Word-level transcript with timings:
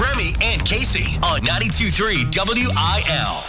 Remy 0.00 0.32
and 0.42 0.64
Casey 0.64 1.18
on 1.22 1.40
92.3 1.40 2.30
WIL. 2.34 3.44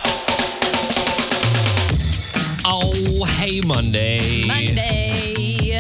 Oh, 2.66 3.25
hey, 3.38 3.62
Monday. 3.62 4.46
Monday. 4.47 5.79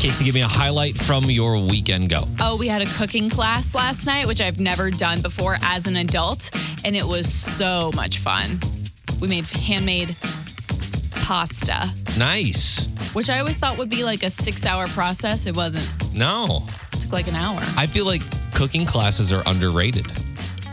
Casey, 0.00 0.24
give 0.24 0.34
me 0.34 0.40
a 0.42 0.48
highlight 0.48 0.96
from 0.98 1.24
your 1.24 1.58
weekend 1.64 2.10
go. 2.10 2.24
Oh, 2.40 2.56
we 2.58 2.66
had 2.66 2.82
a 2.82 2.86
cooking 2.86 3.30
class 3.30 3.74
last 3.74 4.04
night, 4.04 4.26
which 4.26 4.40
I've 4.40 4.58
never 4.58 4.90
done 4.90 5.22
before 5.22 5.56
as 5.62 5.86
an 5.86 5.96
adult, 5.96 6.50
and 6.84 6.96
it 6.96 7.04
was 7.04 7.32
so 7.32 7.92
much 7.94 8.18
fun. 8.18 8.58
We 9.20 9.28
made 9.28 9.46
handmade 9.46 10.16
pasta, 11.22 11.88
Nice. 12.18 12.86
which 13.12 13.30
I 13.30 13.38
always 13.38 13.58
thought 13.58 13.78
would 13.78 13.88
be 13.90 14.02
like 14.02 14.24
a 14.24 14.30
six 14.30 14.66
hour 14.66 14.88
process. 14.88 15.46
It 15.46 15.56
wasn't, 15.56 15.88
No, 16.14 16.64
it 16.94 17.00
took 17.00 17.12
like 17.12 17.28
an 17.28 17.36
hour. 17.36 17.60
I 17.76 17.86
feel 17.86 18.06
like 18.06 18.22
cooking 18.54 18.86
classes 18.86 19.32
are 19.32 19.42
underrated. 19.46 20.06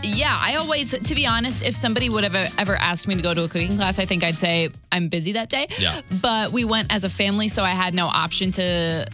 Yeah, 0.02 0.36
I 0.40 0.56
always, 0.56 0.92
to 0.98 1.16
be 1.16 1.26
honest, 1.28 1.62
if 1.64 1.76
somebody 1.76 2.10
would 2.10 2.24
have 2.24 2.36
ever 2.58 2.76
asked 2.76 3.08
me 3.08 3.16
to 3.16 3.22
go 3.22 3.34
to 3.34 3.44
a 3.44 3.48
cooking 3.50 3.76
class, 3.76 4.00
I 4.00 4.06
think 4.06 4.24
I'd 4.24 4.38
say 4.38 4.70
I'm 4.92 5.10
busy 5.10 5.34
that 5.34 5.50
day. 5.50 5.68
Yeah. 5.78 6.00
But 6.22 6.52
we 6.54 6.64
went 6.64 6.94
as 6.94 7.04
a 7.04 7.10
family, 7.10 7.50
so 7.50 7.64
I 7.64 7.72
had 7.72 7.94
no 7.94 8.08
option 8.08 8.52
to 8.54 9.06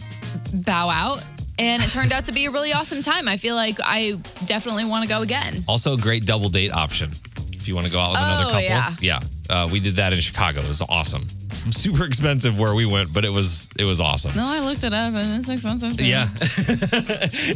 bow 0.54 0.88
out. 0.88 1.22
And 1.58 1.82
it 1.82 1.88
turned 1.90 2.12
out 2.12 2.26
to 2.26 2.32
be 2.32 2.44
a 2.44 2.50
really 2.50 2.72
awesome 2.72 3.02
time. 3.02 3.26
I 3.28 3.36
feel 3.38 3.56
like 3.56 3.78
I 3.82 4.18
definitely 4.44 4.84
want 4.84 5.02
to 5.02 5.08
go 5.08 5.22
again. 5.22 5.64
Also, 5.66 5.94
a 5.94 5.96
great 5.98 6.24
double 6.26 6.50
date 6.50 6.70
option 6.72 7.10
if 7.52 7.66
you 7.66 7.74
want 7.74 7.86
to 7.86 7.92
go 7.92 7.98
out 7.98 8.10
with 8.10 8.18
another 8.20 8.44
Oh, 8.44 8.46
couple. 8.48 8.62
yeah. 8.62 8.94
Yeah. 9.00 9.20
Uh, 9.48 9.68
we 9.72 9.80
did 9.80 9.94
that 9.96 10.12
in 10.12 10.20
Chicago. 10.20 10.60
It 10.60 10.68
was 10.68 10.82
awesome. 10.88 11.26
Super 11.70 12.04
expensive 12.04 12.58
where 12.58 12.74
we 12.74 12.86
went, 12.86 13.12
but 13.12 13.24
it 13.24 13.30
was 13.30 13.68
it 13.78 13.84
was 13.84 14.00
awesome. 14.00 14.32
No, 14.36 14.46
I 14.46 14.60
looked 14.60 14.84
it 14.84 14.92
up 14.92 15.14
and 15.14 15.38
it's 15.38 15.48
expensive. 15.48 16.00
Yeah. 16.00 16.22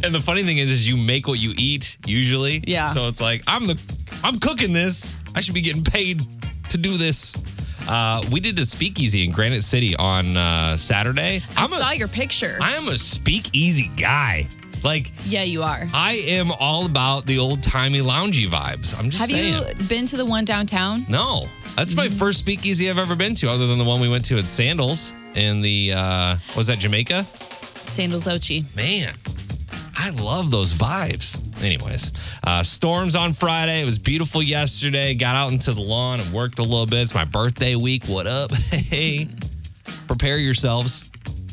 and 0.05 0.14
the 0.14 0.23
funny 0.23 0.42
thing 0.42 0.59
is 0.59 0.70
is 0.70 0.88
you 0.88 0.96
make 0.96 1.28
what 1.28 1.38
you 1.38 1.55
eat 1.56 1.96
usually. 2.06 2.62
Yeah. 2.66 2.87
So 2.87 3.09
it's 3.09 3.20
like 3.20 3.42
I'm 3.46 3.66
the 3.66 3.80
I'm 4.24 4.38
cooking 4.38 4.73
this. 4.73 5.12
I 5.34 5.40
should 5.40 5.54
be 5.54 5.60
getting 5.60 5.84
paid 5.84 6.21
to 6.71 6.79
do 6.79 6.96
this. 6.96 7.34
Uh, 7.88 8.23
we 8.30 8.40
did 8.40 8.59
a 8.59 8.65
speakeasy 8.65 9.24
in 9.24 9.32
Granite 9.32 9.62
City 9.62 9.96
on 9.96 10.37
uh, 10.37 10.77
Saturday. 10.77 11.43
I 11.56 11.65
I'm 11.65 11.73
a, 11.73 11.79
saw 11.79 11.90
your 11.93 12.09
picture. 12.09 12.59
I 12.60 12.74
am 12.74 12.88
a 12.88 12.99
speakeasy 12.99 13.90
guy. 13.96 14.46
Like 14.82 15.10
yeah, 15.26 15.42
you 15.42 15.62
are. 15.62 15.84
I 15.92 16.14
am 16.26 16.50
all 16.52 16.86
about 16.86 17.26
the 17.26 17.38
old 17.38 17.62
timey 17.62 18.00
loungy 18.00 18.46
vibes. 18.46 18.98
I'm 18.98 19.10
just 19.10 19.20
Have 19.20 19.30
saying. 19.30 19.54
you 19.78 19.87
been 19.87 20.06
to 20.06 20.16
the 20.16 20.24
one 20.24 20.45
downtown? 20.45 21.04
No, 21.09 21.45
that's 21.76 21.95
my 21.95 22.09
first 22.09 22.38
speakeasy 22.38 22.88
I've 22.88 22.98
ever 22.98 23.14
been 23.16 23.34
to, 23.37 23.50
other 23.50 23.66
than 23.66 23.78
the 23.78 23.84
one 23.84 24.00
we 24.00 24.09
went 24.09 24.24
to 24.26 24.38
at 24.38 24.46
Sandals 24.46 25.14
in 25.34 25.60
the 25.60 25.92
uh, 25.95 26.37
was 26.56 26.66
that 26.68 26.78
Jamaica? 26.78 27.24
Sandals 27.87 28.26
Ochi. 28.26 28.74
Man, 28.76 29.12
I 29.98 30.10
love 30.10 30.50
those 30.50 30.72
vibes. 30.72 31.38
Anyways, 31.62 32.10
uh, 32.44 32.62
storms 32.62 33.15
on 33.16 33.32
Friday. 33.34 33.82
It 33.82 33.84
was 33.84 33.98
beautiful 33.98 34.42
yesterday. 34.42 35.15
Got 35.15 35.37
out 35.37 35.52
into 35.52 35.72
the 35.72 35.80
lawn 35.82 36.20
and 36.20 36.32
worked 36.32 36.59
a 36.59 36.62
little 36.62 36.87
bit. 36.87 37.00
It's 37.00 37.15
my 37.15 37.24
birthday 37.24 37.74
week. 37.74 38.04
What 38.06 38.26
up? 38.26 38.50
Hey, 38.90 39.28
prepare 40.09 40.38
yourselves. 40.38 41.09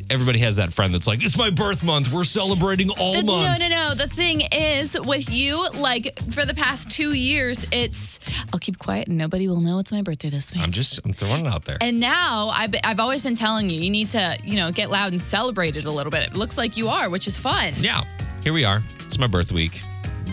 Everybody 0.09 0.39
has 0.39 0.55
that 0.55 0.71
friend 0.71 0.93
that's 0.93 1.05
like, 1.07 1.23
it's 1.23 1.37
my 1.37 1.49
birth 1.49 1.83
month. 1.83 2.11
We're 2.11 2.23
celebrating 2.23 2.89
all 2.91 3.13
The- 3.13 3.23
no, 3.23 3.55
no, 3.59 3.67
no. 3.67 3.93
The 3.95 4.07
thing 4.07 4.41
is, 4.51 4.97
with 4.99 5.29
you, 5.29 5.67
like 5.71 6.17
for 6.31 6.45
the 6.45 6.53
past 6.53 6.89
two 6.91 7.13
years, 7.13 7.65
it's 7.71 8.19
I'll 8.53 8.59
keep 8.59 8.79
quiet 8.79 9.07
and 9.09 9.17
nobody 9.17 9.47
will 9.47 9.59
know 9.61 9.79
it's 9.79 9.91
my 9.91 10.01
birthday 10.01 10.29
this 10.29 10.53
week. 10.53 10.63
I'm 10.63 10.71
just 10.71 11.05
I'm 11.05 11.13
throwing 11.13 11.45
it 11.45 11.49
out 11.49 11.65
there. 11.65 11.77
and 11.81 11.99
now 11.99 12.49
I've, 12.49 12.73
I've 12.83 12.99
always 12.99 13.21
been 13.21 13.35
telling 13.35 13.69
you, 13.69 13.81
you 13.81 13.89
need 13.89 14.09
to, 14.11 14.37
you 14.43 14.55
know, 14.55 14.71
get 14.71 14.89
loud 14.89 15.11
and 15.11 15.19
celebrate 15.21 15.75
it 15.75 15.85
a 15.85 15.91
little 15.91 16.11
bit. 16.11 16.23
It 16.23 16.35
looks 16.37 16.57
like 16.57 16.77
you 16.77 16.87
are, 16.89 17.09
which 17.09 17.27
is 17.27 17.37
fun. 17.37 17.73
yeah, 17.79 18.03
here 18.43 18.53
we 18.53 18.63
are. 18.63 18.81
It's 19.05 19.17
my 19.19 19.27
birth 19.27 19.51
week. 19.51 19.81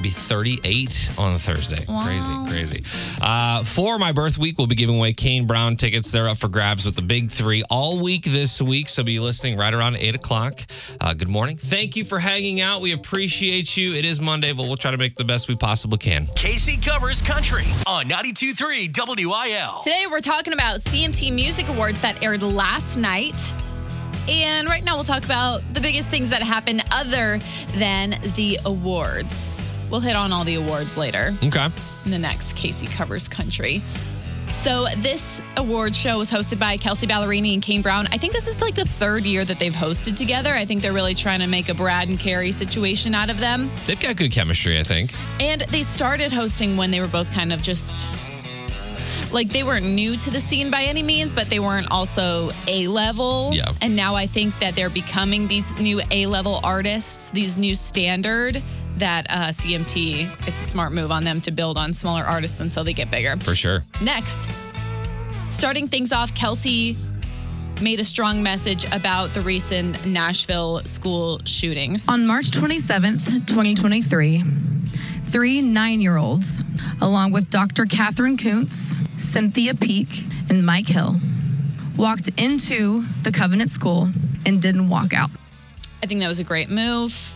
Be 0.05 0.11
38 0.11 1.13
on 1.17 1.39
Thursday. 1.39 1.83
Crazy, 2.03 2.35
crazy. 2.47 2.85
Uh, 3.23 3.65
for 3.65 3.99
my 3.99 4.13
birth 4.13 4.37
week, 4.37 4.59
we'll 4.59 4.67
be 4.67 4.75
giving 4.75 4.99
away 4.99 5.15
Kane 5.15 5.47
Brown 5.47 5.79
tickets. 5.79 6.13
They're 6.13 6.29
up 6.29 6.37
for 6.37 6.49
grabs 6.49 6.85
with 6.85 6.95
the 6.95 7.01
big 7.01 7.31
three 7.31 7.63
all 7.71 7.99
week 7.99 8.25
this 8.27 8.61
week. 8.61 8.91
So 8.91 9.03
be 9.03 9.19
listening 9.19 9.57
right 9.57 9.73
around 9.73 9.97
8 9.97 10.15
o'clock. 10.15 10.61
Uh, 11.01 11.15
good 11.15 11.31
morning. 11.31 11.57
Thank 11.57 11.97
you 11.97 12.05
for 12.05 12.19
hanging 12.19 12.61
out. 12.61 12.83
We 12.83 12.93
appreciate 12.93 13.79
you. 13.79 13.95
It 13.95 14.05
is 14.05 14.21
Monday, 14.21 14.53
but 14.53 14.65
we'll 14.65 14.77
try 14.77 14.91
to 14.91 14.99
make 14.99 15.15
the 15.15 15.25
best 15.25 15.49
we 15.49 15.57
possibly 15.57 15.97
can. 15.97 16.27
Casey 16.37 16.77
covers 16.77 17.23
country 17.23 17.65
on 17.87 18.05
92.3 18.05 19.25
WIL. 19.25 19.81
Today 19.85 20.05
we're 20.11 20.19
talking 20.19 20.53
about 20.53 20.81
CMT 20.81 21.33
Music 21.33 21.67
Awards 21.69 22.03
that 22.03 22.23
aired 22.23 22.43
last 22.43 22.99
night. 22.99 23.55
And 24.29 24.69
right 24.69 24.85
now 24.85 24.97
we'll 24.97 25.05
talk 25.05 25.25
about 25.25 25.63
the 25.73 25.81
biggest 25.81 26.09
things 26.09 26.29
that 26.29 26.43
happened 26.43 26.85
other 26.93 27.39
than 27.75 28.21
the 28.35 28.59
awards. 28.67 29.71
We'll 29.95 30.01
hit 30.01 30.17
on 30.17 30.33
all 30.33 30.43
the 30.43 30.57
awards 30.57 30.99
later. 30.99 31.33
Okay. 31.41 31.69
in 32.05 32.11
the 32.11 32.19
next 32.19 32.57
Casey 32.57 32.89
Covers 32.89 33.29
Country. 33.29 33.81
So 34.53 34.87
this 34.97 35.41
award 35.57 35.95
show 35.95 36.19
was 36.19 36.33
hosted 36.33 36.59
by 36.59 36.79
Kelsea 36.79 37.07
Ballerini 37.07 37.55
and 37.55 37.63
Kane 37.63 37.81
Brown. 37.81 38.09
I 38.11 38.19
think 38.19 38.33
this 38.33 38.49
is 38.49 38.61
like 38.61 38.75
the 38.75 38.85
third 38.85 39.25
year 39.25 39.45
that 39.45 39.61
they've 39.61 39.73
hosted 39.73 40.17
together. 40.17 40.51
I 40.51 40.65
think 40.65 40.83
they're 40.83 40.93
really 40.93 41.15
trying 41.15 41.39
to 41.39 41.47
make 41.47 41.69
a 41.69 41.75
Brad 41.75 42.09
and 42.09 42.19
Carrie 42.19 42.51
situation 42.51 43.15
out 43.15 43.31
of 43.31 43.39
them. 43.39 43.71
They've 43.87 44.01
got 44.01 44.17
good 44.17 44.33
chemistry, 44.33 44.81
I 44.81 44.83
think. 44.83 45.15
And 45.39 45.61
they 45.71 45.83
started 45.83 46.33
hosting 46.33 46.77
when 46.77 46.91
they 46.91 46.99
were 46.99 47.07
both 47.07 47.33
kind 47.33 47.53
of 47.53 47.63
just 47.63 48.09
like 49.33 49.51
they 49.51 49.63
weren't 49.63 49.87
new 49.87 50.17
to 50.17 50.31
the 50.31 50.41
scene 50.41 50.73
by 50.73 50.83
any 50.83 51.05
means, 51.05 51.33
but 51.33 51.49
they 51.49 51.61
weren't 51.61 51.89
also 51.93 52.51
A 52.67 52.89
level. 52.89 53.51
Yeah. 53.53 53.71
And 53.81 53.95
now 53.95 54.17
I 54.17 54.27
think 54.27 54.59
that 54.59 54.75
they're 54.75 54.91
becoming 54.91 55.47
these 55.47 55.73
new 55.79 56.01
A 56.11 56.27
level 56.27 56.59
artists, 56.65 57.31
these 57.31 57.57
new 57.57 57.77
standard 57.77 58.61
that 58.99 59.27
uh, 59.29 59.49
CMT, 59.49 60.47
it's 60.47 60.61
a 60.61 60.65
smart 60.65 60.93
move 60.93 61.11
on 61.11 61.25
them 61.25 61.41
to 61.43 61.51
build 61.51 61.77
on 61.77 61.93
smaller 61.93 62.25
artists 62.25 62.61
until 62.61 62.85
they 62.85 62.93
get 62.93 63.11
bigger. 63.11 63.37
For 63.37 63.55
sure. 63.55 63.83
Next, 64.01 64.49
starting 65.51 65.89
things 65.89 66.13
off, 66.13 66.35
Kelsea 66.35 66.97
made 67.83 68.01
a 68.01 68.05
strong 68.05 68.43
message 68.43 68.85
about 68.93 69.35
the 69.35 69.41
recent 69.41 70.07
Nashville 70.07 70.83
school 70.85 71.41
shootings. 71.45 72.09
On 72.09 72.27
March 72.27 72.51
27th, 72.51 73.47
2023, 73.47 74.43
three 75.25 75.61
nine 75.61 76.01
year 76.01 76.17
olds, 76.17 76.63
along 77.01 77.33
with 77.33 77.51
Dr. 77.51 77.87
Katherine 77.87 78.37
Koonce, 78.37 78.95
Cynthia 79.19 79.75
Peak, 79.75 80.25
and 80.49 80.65
Mike 80.65 80.89
Hill, 80.89 81.17
walked 81.97 82.29
into 82.41 83.05
the 83.23 83.33
Covenant 83.33 83.71
School 83.71 84.09
and 84.47 84.61
didn't 84.61 84.89
walk 84.89 85.13
out. 85.13 85.31
I 86.03 86.07
think 86.07 86.21
that 86.21 86.29
was 86.29 86.39
a 86.39 86.45
great 86.45 86.71
move 86.71 87.35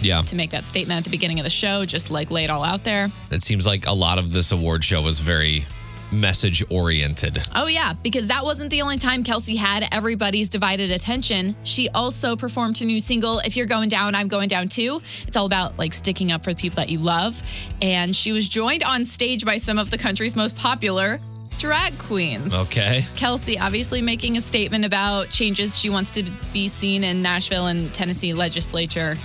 Yeah. 0.00 0.22
to 0.22 0.36
make 0.36 0.50
that 0.50 0.64
statement 0.66 0.98
at 0.98 1.04
the 1.04 1.10
beginning 1.10 1.40
of 1.40 1.44
the 1.44 1.50
show, 1.50 1.84
just 1.86 2.10
like 2.10 2.30
lay 2.30 2.44
it 2.44 2.50
all 2.50 2.64
out 2.64 2.84
there. 2.84 3.08
It 3.30 3.42
seems 3.42 3.66
like 3.66 3.86
a 3.86 3.94
lot 3.94 4.18
of 4.18 4.32
this 4.32 4.52
award 4.52 4.84
show 4.84 5.02
was 5.02 5.18
very 5.18 5.64
message 6.12 6.62
oriented. 6.70 7.42
Oh, 7.54 7.66
yeah, 7.66 7.92
because 8.02 8.28
that 8.28 8.44
wasn't 8.44 8.70
the 8.70 8.82
only 8.82 8.98
time 8.98 9.24
Kelsea 9.24 9.56
had 9.56 9.86
everybody's 9.90 10.48
divided 10.48 10.90
attention. 10.90 11.56
She 11.64 11.88
also 11.90 12.36
performed 12.36 12.78
her 12.78 12.86
new 12.86 13.00
single, 13.00 13.40
If 13.40 13.56
You're 13.56 13.66
Going 13.66 13.88
Down, 13.88 14.14
I'm 14.14 14.28
Going 14.28 14.48
Down 14.48 14.68
Too. 14.68 15.00
It's 15.26 15.36
all 15.36 15.46
about 15.46 15.78
like 15.78 15.92
sticking 15.92 16.32
up 16.32 16.44
for 16.44 16.52
the 16.54 16.60
people 16.60 16.76
that 16.76 16.88
you 16.88 16.98
love. 16.98 17.42
And 17.82 18.14
she 18.14 18.32
was 18.32 18.48
joined 18.48 18.84
on 18.84 19.04
stage 19.04 19.44
by 19.44 19.56
some 19.56 19.78
of 19.78 19.90
the 19.90 19.98
country's 19.98 20.36
most 20.36 20.56
popular 20.56 21.20
drag 21.58 21.96
queens. 21.98 22.52
Okay. 22.66 23.04
Kelsea 23.16 23.58
obviously 23.58 24.02
making 24.02 24.36
a 24.36 24.40
statement 24.40 24.84
about 24.84 25.30
changes 25.30 25.78
she 25.78 25.88
wants 25.88 26.10
to 26.12 26.24
be 26.52 26.68
seen 26.68 27.04
in 27.04 27.22
Nashville 27.22 27.66
and 27.66 27.94
Tennessee 27.94 28.34
legislature 28.34 29.16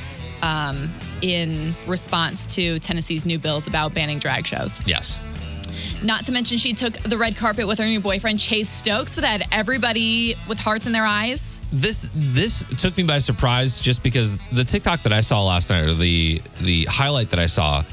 um, 0.41 0.89
in 1.21 1.75
response 1.87 2.45
to 2.55 2.79
Tennessee's 2.79 3.25
new 3.25 3.39
bills 3.39 3.67
about 3.67 3.93
banning 3.93 4.19
drag 4.19 4.47
shows. 4.47 4.79
Yes. 4.85 5.19
Not 6.01 6.25
to 6.25 6.31
mention, 6.31 6.57
she 6.57 6.73
took 6.73 6.93
the 6.93 7.17
red 7.17 7.35
carpet 7.35 7.67
with 7.67 7.79
her 7.79 7.85
new 7.85 7.99
boyfriend, 7.99 8.39
Chase 8.39 8.69
Stokes, 8.69 9.15
with 9.15 9.25
had 9.25 9.45
everybody 9.51 10.35
with 10.47 10.59
hearts 10.59 10.85
in 10.85 10.91
their 10.91 11.05
eyes. 11.05 11.61
This 11.71 12.09
this 12.13 12.65
took 12.77 12.97
me 12.97 13.03
by 13.03 13.19
surprise 13.19 13.79
just 13.79 14.01
because 14.01 14.41
the 14.51 14.63
TikTok 14.63 15.03
that 15.03 15.13
I 15.13 15.21
saw 15.21 15.43
last 15.45 15.69
night 15.69 15.83
or 15.83 15.93
the 15.93 16.41
the 16.61 16.85
highlight 16.85 17.29
that 17.29 17.39
I 17.39 17.45
saw 17.45 17.83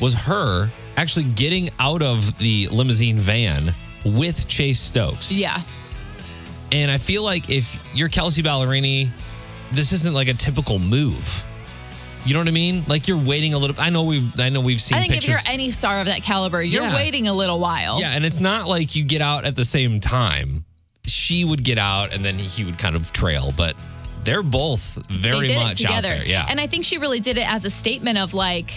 was 0.00 0.14
her 0.14 0.70
actually 0.96 1.24
getting 1.24 1.70
out 1.78 2.02
of 2.02 2.36
the 2.38 2.68
limousine 2.68 3.18
van 3.18 3.74
with 4.04 4.46
Chase 4.48 4.80
Stokes. 4.80 5.32
Yeah. 5.32 5.60
And 6.72 6.90
I 6.90 6.98
feel 6.98 7.22
like 7.22 7.48
if 7.48 7.80
you're 7.94 8.08
Kelsea 8.08 8.42
Ballerini, 8.42 9.08
this 9.72 9.92
isn't 9.92 10.14
like 10.14 10.28
a 10.28 10.34
typical 10.34 10.78
move. 10.78 11.46
You 12.26 12.34
know 12.34 12.40
what 12.40 12.48
I 12.48 12.52
mean? 12.52 12.84
Like 12.88 13.06
you're 13.08 13.16
waiting 13.22 13.54
a 13.54 13.58
little. 13.58 13.76
I 13.80 13.90
know 13.90 14.02
we've 14.02 14.38
I 14.40 14.48
know 14.48 14.60
we've 14.60 14.80
seen 14.80 14.98
I 14.98 15.02
think 15.02 15.12
pictures. 15.14 15.36
if 15.36 15.44
you're 15.44 15.52
any 15.52 15.70
star 15.70 16.00
of 16.00 16.06
that 16.06 16.22
caliber, 16.22 16.62
you're 16.62 16.82
Yeah. 16.82 16.94
waiting 16.94 17.28
a 17.28 17.32
little 17.32 17.60
while. 17.60 18.00
yeah, 18.00 18.10
and 18.12 18.24
it's 18.24 18.40
not 18.40 18.66
like 18.68 18.96
you 18.96 19.04
get 19.04 19.22
out 19.22 19.44
at 19.44 19.54
the 19.56 19.64
same 19.64 20.00
time. 20.00 20.64
She 21.06 21.44
would 21.44 21.62
get 21.62 21.78
out 21.78 22.12
and 22.12 22.24
then 22.24 22.36
he 22.38 22.64
would 22.64 22.78
kind 22.78 22.96
of 22.96 23.12
trail, 23.12 23.54
but 23.56 23.76
they're 24.24 24.42
both 24.42 24.98
very 25.08 25.46
they 25.46 25.54
much 25.54 25.70
out 25.70 25.76
together. 25.76 26.08
there. 26.08 26.24
Yeah. 26.26 26.46
And 26.48 26.60
I 26.60 26.66
think 26.66 26.84
she 26.84 26.98
really 26.98 27.20
did 27.20 27.38
it 27.38 27.48
as 27.48 27.64
a 27.64 27.70
statement 27.70 28.18
of 28.18 28.34
like, 28.34 28.72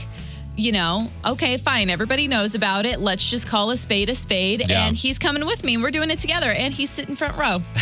you 0.55 0.71
know, 0.71 1.09
okay, 1.25 1.57
fine, 1.57 1.89
everybody 1.89 2.27
knows 2.27 2.53
about 2.53 2.85
it. 2.85 2.99
Let's 2.99 3.27
just 3.27 3.47
call 3.47 3.71
a 3.71 3.77
spade 3.77 4.09
a 4.11 4.15
spade. 4.15 4.69
Yeah. 4.69 4.85
And 4.85 4.95
he's 4.95 5.17
coming 5.17 5.43
with 5.47 5.63
me 5.63 5.73
and 5.73 5.81
we're 5.83 5.89
doing 5.89 6.11
it 6.11 6.19
together. 6.19 6.51
And 6.51 6.71
he's 6.71 6.91
sitting 6.91 7.15
front 7.15 7.35
row. 7.35 7.63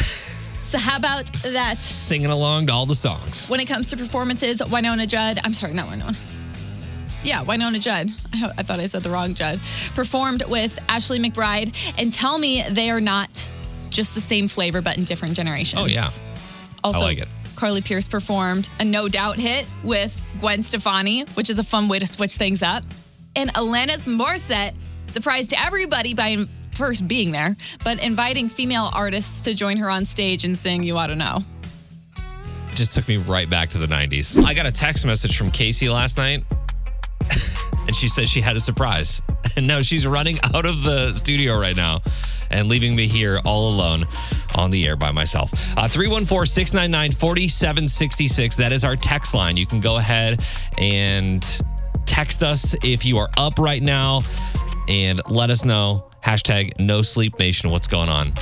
so 0.67 0.77
how 0.77 0.97
about 0.97 1.25
that? 1.43 1.81
Singing 1.81 2.29
along 2.29 2.67
to 2.67 2.73
all 2.73 2.85
the 2.85 2.95
songs. 2.95 3.47
When 3.49 3.59
it 3.59 3.65
comes 3.65 3.87
to 3.87 3.97
performances, 3.97 4.59
Wynonna 4.59 5.07
Judd, 5.07 5.39
I'm 5.43 5.53
sorry, 5.53 5.73
not 5.73 5.87
Wynonna. 5.87 6.17
Yeah, 7.23 7.43
Wynonna 7.43 7.81
Judd. 7.81 8.09
I, 8.33 8.51
I 8.57 8.63
thought 8.63 8.79
I 8.79 8.85
said 8.85 9.03
the 9.03 9.09
wrong 9.09 9.33
Judd. 9.33 9.61
Performed 9.95 10.43
with 10.47 10.77
Ashley 10.89 11.19
McBryde. 11.19 11.73
And 11.97 12.11
tell 12.11 12.37
me 12.37 12.63
they 12.69 12.89
are 12.89 13.01
not 13.01 13.49
just 13.89 14.13
the 14.13 14.21
same 14.21 14.47
flavor, 14.47 14.81
but 14.81 14.97
in 14.97 15.05
different 15.05 15.35
generations. 15.35 15.81
Oh, 15.81 15.85
yeah. 15.85 16.09
Also, 16.83 16.99
I 16.99 17.03
like 17.03 17.19
it. 17.19 17.27
Carly 17.55 17.81
Pearce 17.81 18.07
performed 18.07 18.69
a 18.79 18.85
No 18.85 19.07
Doubt 19.07 19.37
hit 19.37 19.65
with 19.83 20.23
Gwen 20.39 20.61
Stefani, 20.61 21.21
which 21.33 21.49
is 21.49 21.59
a 21.59 21.63
fun 21.63 21.87
way 21.87 21.97
to 21.97 22.05
switch 22.05 22.35
things 22.35 22.61
up. 22.61 22.83
And 23.35 23.53
Alanis 23.53 24.05
Morissette 24.05 24.75
surprised 25.07 25.53
everybody 25.55 26.13
by 26.13 26.45
first 26.77 27.07
being 27.07 27.31
there, 27.31 27.55
but 27.83 27.99
inviting 27.99 28.47
female 28.49 28.89
artists 28.93 29.41
to 29.41 29.55
join 29.55 29.77
her 29.77 29.89
on 29.89 30.05
stage 30.05 30.45
and 30.45 30.55
sing 30.55 30.83
You 30.83 30.97
Ought 30.97 31.07
to 31.07 31.15
Know. 31.15 31.39
Just 32.75 32.93
took 32.93 33.07
me 33.07 33.17
right 33.17 33.49
back 33.49 33.69
to 33.69 33.79
the 33.79 33.87
90s. 33.87 34.41
I 34.43 34.53
got 34.53 34.67
a 34.67 34.71
text 34.71 35.03
message 35.05 35.35
from 35.37 35.49
Casey 35.49 35.89
last 35.89 36.17
night, 36.17 36.45
and 37.87 37.95
she 37.95 38.07
said 38.07 38.29
she 38.29 38.41
had 38.41 38.55
a 38.55 38.59
surprise. 38.59 39.21
And 39.55 39.65
now 39.65 39.79
she's 39.79 40.05
running 40.05 40.37
out 40.53 40.67
of 40.67 40.83
the 40.83 41.13
studio 41.13 41.57
right 41.57 41.75
now 41.75 42.01
and 42.51 42.67
leaving 42.67 42.95
me 42.95 43.07
here 43.07 43.39
all 43.43 43.69
alone 43.69 44.05
on 44.55 44.69
the 44.69 44.85
air 44.85 44.95
by 44.95 45.11
myself. 45.11 45.51
Uh, 45.75 45.87
314 45.87 46.45
699 46.45 47.11
4766. 47.13 48.57
That 48.57 48.71
is 48.71 48.83
our 48.83 48.95
text 48.95 49.33
line. 49.33 49.57
You 49.57 49.65
can 49.65 49.79
go 49.79 49.97
ahead 49.97 50.43
and 50.77 51.43
text 52.05 52.43
us 52.43 52.75
if 52.83 53.03
you 53.05 53.17
are 53.17 53.29
up 53.37 53.57
right 53.57 53.81
now 53.81 54.21
and 54.87 55.21
let 55.29 55.49
us 55.49 55.65
know. 55.65 56.06
Hashtag 56.27 56.77
no 56.77 57.01
sleep 57.01 57.39
nation. 57.39 57.69
What's 57.69 57.87
going 57.87 58.09
on? 58.09 58.33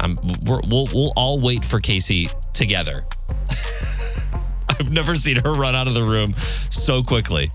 I'm, 0.00 0.16
we're, 0.44 0.60
we'll, 0.68 0.88
we'll 0.92 1.12
all 1.14 1.40
wait 1.40 1.64
for 1.64 1.78
Casey 1.78 2.26
together. 2.52 3.06
I've 4.80 4.90
never 4.90 5.14
seen 5.14 5.36
her 5.36 5.54
run 5.54 5.76
out 5.76 5.86
of 5.86 5.94
the 5.94 6.02
room 6.02 6.32
so 6.34 7.00
quickly. 7.00 7.48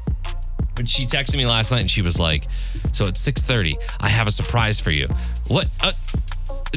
But 0.73 0.87
she 0.87 1.05
texted 1.05 1.35
me 1.35 1.45
last 1.45 1.69
night 1.69 1.81
and 1.81 1.91
she 1.91 2.01
was 2.01 2.17
like, 2.17 2.47
"So 2.93 3.07
at 3.07 3.15
6:30, 3.15 3.75
I 3.99 4.07
have 4.07 4.25
a 4.25 4.31
surprise 4.31 4.79
for 4.79 4.91
you." 4.91 5.09
What? 5.49 5.67
Uh, 5.81 5.91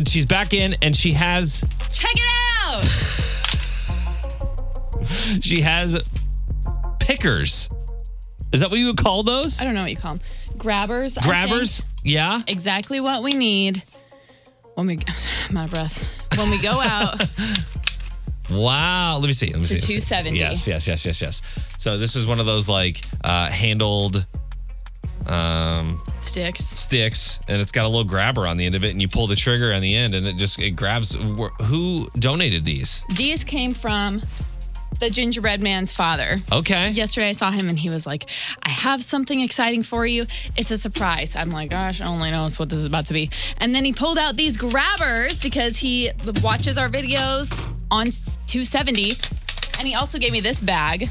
she's 0.05 0.27
back 0.27 0.53
in 0.53 0.75
and 0.83 0.97
she 0.97 1.13
has 1.13 1.63
Check 1.93 2.11
it 2.13 2.23
out! 2.67 2.85
she 5.41 5.61
has 5.61 6.03
pickers. 6.99 7.69
Is 8.53 8.61
that 8.61 8.71
what 8.71 8.81
you 8.81 8.87
would 8.87 8.99
call 8.99 9.23
those? 9.23 9.61
I 9.61 9.65
don't 9.65 9.75
know 9.75 9.83
what 9.83 9.91
you 9.91 9.97
call 9.97 10.15
them. 10.15 10.23
Grabbers. 10.59 11.17
Grabbers? 11.19 11.83
Yeah. 12.07 12.41
Exactly 12.47 13.01
what 13.01 13.23
we 13.23 13.33
need 13.35 13.83
when 14.75 14.87
we, 14.87 14.99
I'm 15.51 15.57
out 15.57 15.65
of 15.67 15.71
breath. 15.73 16.23
When 16.39 16.49
we 16.51 16.61
go 16.63 16.81
out. 16.83 17.23
Wow. 18.51 19.19
Let 19.19 19.27
me 19.27 19.33
see. 19.33 19.51
Let 19.53 19.59
me 19.59 19.65
see. 19.65 19.75
let 19.75 19.83
me 19.83 20.01
see. 20.01 20.01
270. 20.01 20.39
Yes, 20.39 20.67
yes, 20.69 20.87
yes, 20.87 21.05
yes, 21.05 21.21
yes. 21.21 21.43
So 21.79 21.99
this 21.99 22.15
is 22.15 22.27
one 22.27 22.39
of 22.41 22.47
those 22.47 22.69
like 22.69 23.05
uh, 23.25 23.51
handled 23.51 24.25
um, 25.27 26.01
Sticks. 26.21 26.61
sticks, 26.65 27.41
and 27.49 27.61
it's 27.61 27.73
got 27.73 27.85
a 27.85 27.89
little 27.89 28.05
grabber 28.05 28.47
on 28.47 28.57
the 28.57 28.65
end 28.67 28.77
of 28.77 28.85
it, 28.85 28.91
and 28.91 29.03
you 29.03 29.09
pull 29.09 29.27
the 29.27 29.35
trigger 29.35 29.73
on 29.73 29.83
the 29.83 29.95
end, 29.97 30.15
and 30.15 30.27
it 30.27 30.37
just 30.37 30.61
it 30.61 30.71
grabs. 30.77 31.15
Wh- 31.15 31.53
Who 31.65 32.09
donated 32.19 32.65
these? 32.65 33.03
These 33.17 33.43
came 33.43 33.73
from 33.73 34.23
the 34.99 35.11
gingerbread 35.11 35.63
man's 35.63 35.93
father. 35.93 36.39
Okay. 36.51 36.91
Yesterday 36.91 37.29
I 37.29 37.33
saw 37.33 37.51
him 37.51 37.69
and 37.69 37.79
he 37.79 37.91
was 37.91 38.07
like, 38.07 38.29
I 38.63 38.71
have 38.71 39.03
something 39.03 39.41
exciting 39.41 39.83
for 39.83 40.07
you. 40.07 40.27
It's 40.57 40.71
a 40.71 40.79
surprise. 40.79 41.37
I'm 41.37 41.51
like, 41.51 41.71
gosh, 41.71 42.01
only 42.01 42.31
knows 42.31 42.59
what 42.59 42.71
this 42.71 42.79
is 42.79 42.87
about 42.87 43.07
to 43.07 43.13
be. 43.15 43.29
And 43.59 43.75
then 43.75 43.85
he 43.85 43.93
pulled 43.93 44.17
out 44.19 44.37
these 44.37 44.57
grabbers 44.57 45.39
because 45.39 45.77
he 45.77 46.11
watches 46.43 46.79
our 46.79 46.89
videos 46.89 47.51
on 47.91 48.07
270. 48.47 49.13
And 49.79 49.87
he 49.87 49.95
also 49.95 50.19
gave 50.19 50.33
me 50.33 50.41
this 50.41 50.63
bag 50.63 51.11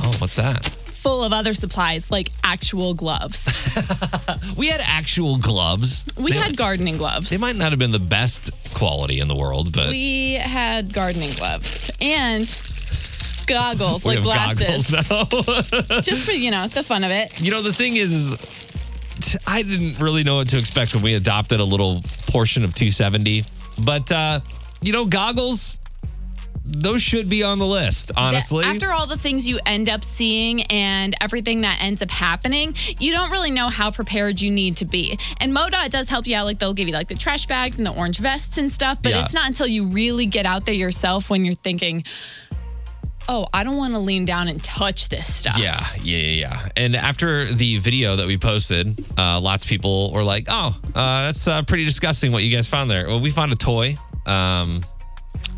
Oh, 0.00 0.14
what's 0.18 0.36
that? 0.36 0.62
full 0.66 1.22
of 1.22 1.34
other 1.34 1.52
supplies, 1.52 2.10
like 2.10 2.30
actual 2.42 2.94
gloves. 2.94 3.76
We 4.56 4.68
had 4.68 4.80
actual 4.82 5.36
gloves. 5.36 6.04
We 6.16 6.32
they, 6.32 6.38
had 6.38 6.56
gardening 6.56 6.96
gloves. 6.96 7.28
They 7.28 7.36
might 7.38 7.56
not 7.56 7.72
have 7.72 7.78
been 7.78 7.90
the 7.92 7.98
best 7.98 8.50
quality 8.72 9.20
in 9.20 9.28
the 9.28 9.34
world, 9.34 9.72
but 9.72 9.88
We 9.90 10.34
had 10.34 10.92
gardening 10.94 11.32
gloves 11.32 11.90
and 12.00 12.44
goggles, 13.46 14.04
we 14.04 14.16
like 14.16 14.22
glasses. 14.24 15.08
goggles. 15.08 15.70
Just 16.02 16.24
for, 16.24 16.32
you 16.32 16.50
know, 16.50 16.66
the 16.68 16.82
fun 16.82 17.04
of 17.04 17.10
it. 17.10 17.40
you 17.40 17.50
know, 17.50 17.62
the 17.62 17.72
thing 17.72 17.96
is, 17.96 18.36
I 19.46 19.62
didn't 19.62 19.98
really 19.98 20.24
know 20.24 20.36
what 20.36 20.48
to 20.48 20.58
expect 20.58 20.94
when 20.94 21.02
we 21.02 21.14
adopted 21.14 21.60
a 21.60 21.64
little 21.64 22.02
portion 22.28 22.64
of 22.64 22.74
270. 22.74 23.44
But, 23.84 24.10
uh, 24.12 24.40
you 24.82 24.92
know, 24.92 25.06
goggles, 25.06 25.78
those 26.66 27.02
should 27.02 27.28
be 27.28 27.42
on 27.42 27.58
the 27.58 27.66
list, 27.66 28.10
honestly. 28.16 28.64
After 28.64 28.90
all 28.92 29.06
the 29.06 29.18
things 29.18 29.46
you 29.46 29.58
end 29.66 29.88
up 29.90 30.02
seeing 30.02 30.62
and 30.64 31.14
everything 31.20 31.60
that 31.60 31.78
ends 31.80 32.00
up 32.00 32.10
happening, 32.10 32.74
you 32.98 33.12
don't 33.12 33.30
really 33.30 33.50
know 33.50 33.68
how 33.68 33.90
prepared 33.90 34.40
you 34.40 34.50
need 34.50 34.78
to 34.78 34.84
be. 34.86 35.18
And 35.40 35.54
MoDOT 35.54 35.90
does 35.90 36.08
help 36.08 36.26
you 36.26 36.36
out. 36.36 36.46
Like 36.46 36.58
they'll 36.58 36.72
give 36.74 36.88
you 36.88 36.94
like 36.94 37.08
the 37.08 37.14
trash 37.14 37.46
bags 37.46 37.76
and 37.78 37.86
the 37.86 37.92
orange 37.92 38.18
vests 38.18 38.56
and 38.58 38.70
stuff. 38.72 39.02
But 39.02 39.12
Yeah. 39.12 39.20
it's 39.20 39.34
not 39.34 39.46
until 39.46 39.66
you 39.66 39.86
really 39.86 40.26
get 40.26 40.46
out 40.46 40.64
there 40.64 40.74
yourself 40.74 41.28
when 41.28 41.44
you're 41.44 41.54
thinking, 41.54 42.04
oh, 43.28 43.46
I 43.52 43.64
don't 43.64 43.76
want 43.76 43.94
to 43.94 44.00
lean 44.00 44.24
down 44.24 44.48
and 44.48 44.62
touch 44.62 45.08
this 45.08 45.32
stuff. 45.32 45.58
Yeah, 45.58 45.84
yeah, 46.02 46.18
yeah, 46.18 46.48
yeah. 46.48 46.68
And 46.76 46.96
after 46.96 47.44
the 47.46 47.78
video 47.78 48.16
that 48.16 48.26
we 48.26 48.36
posted, 48.38 49.02
uh, 49.18 49.40
lots 49.40 49.64
of 49.64 49.70
people 49.70 50.12
were 50.12 50.24
like, 50.24 50.46
"Oh, 50.48 50.76
uh, 50.94 51.24
that's 51.26 51.46
uh, 51.48 51.62
pretty 51.62 51.84
disgusting 51.84 52.32
what 52.32 52.42
you 52.42 52.54
guys 52.54 52.66
found 52.68 52.90
there." 52.90 53.06
Well, 53.06 53.20
we 53.20 53.30
found 53.30 53.52
a 53.52 53.56
toy 53.56 53.96
um, 54.26 54.82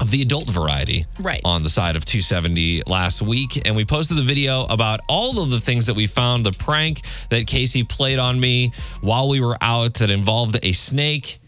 of 0.00 0.10
the 0.10 0.20
adult 0.22 0.50
variety, 0.50 1.06
Right. 1.20 1.40
on 1.44 1.62
the 1.62 1.68
side 1.70 1.96
of 1.96 2.04
270 2.04 2.82
last 2.86 3.22
week, 3.22 3.66
and 3.66 3.74
we 3.76 3.84
posted 3.84 4.16
the 4.16 4.22
video 4.22 4.64
about 4.64 5.00
all 5.08 5.42
of 5.42 5.50
the 5.50 5.60
things 5.60 5.86
that 5.86 5.94
we 5.94 6.06
found. 6.06 6.44
The 6.44 6.52
prank 6.52 7.02
that 7.30 7.46
Casey 7.46 7.82
played 7.84 8.18
on 8.18 8.38
me 8.38 8.72
while 9.00 9.28
we 9.28 9.40
were 9.40 9.56
out 9.60 9.94
that 9.94 10.10
involved 10.10 10.58
a 10.62 10.72
snake. 10.72 11.38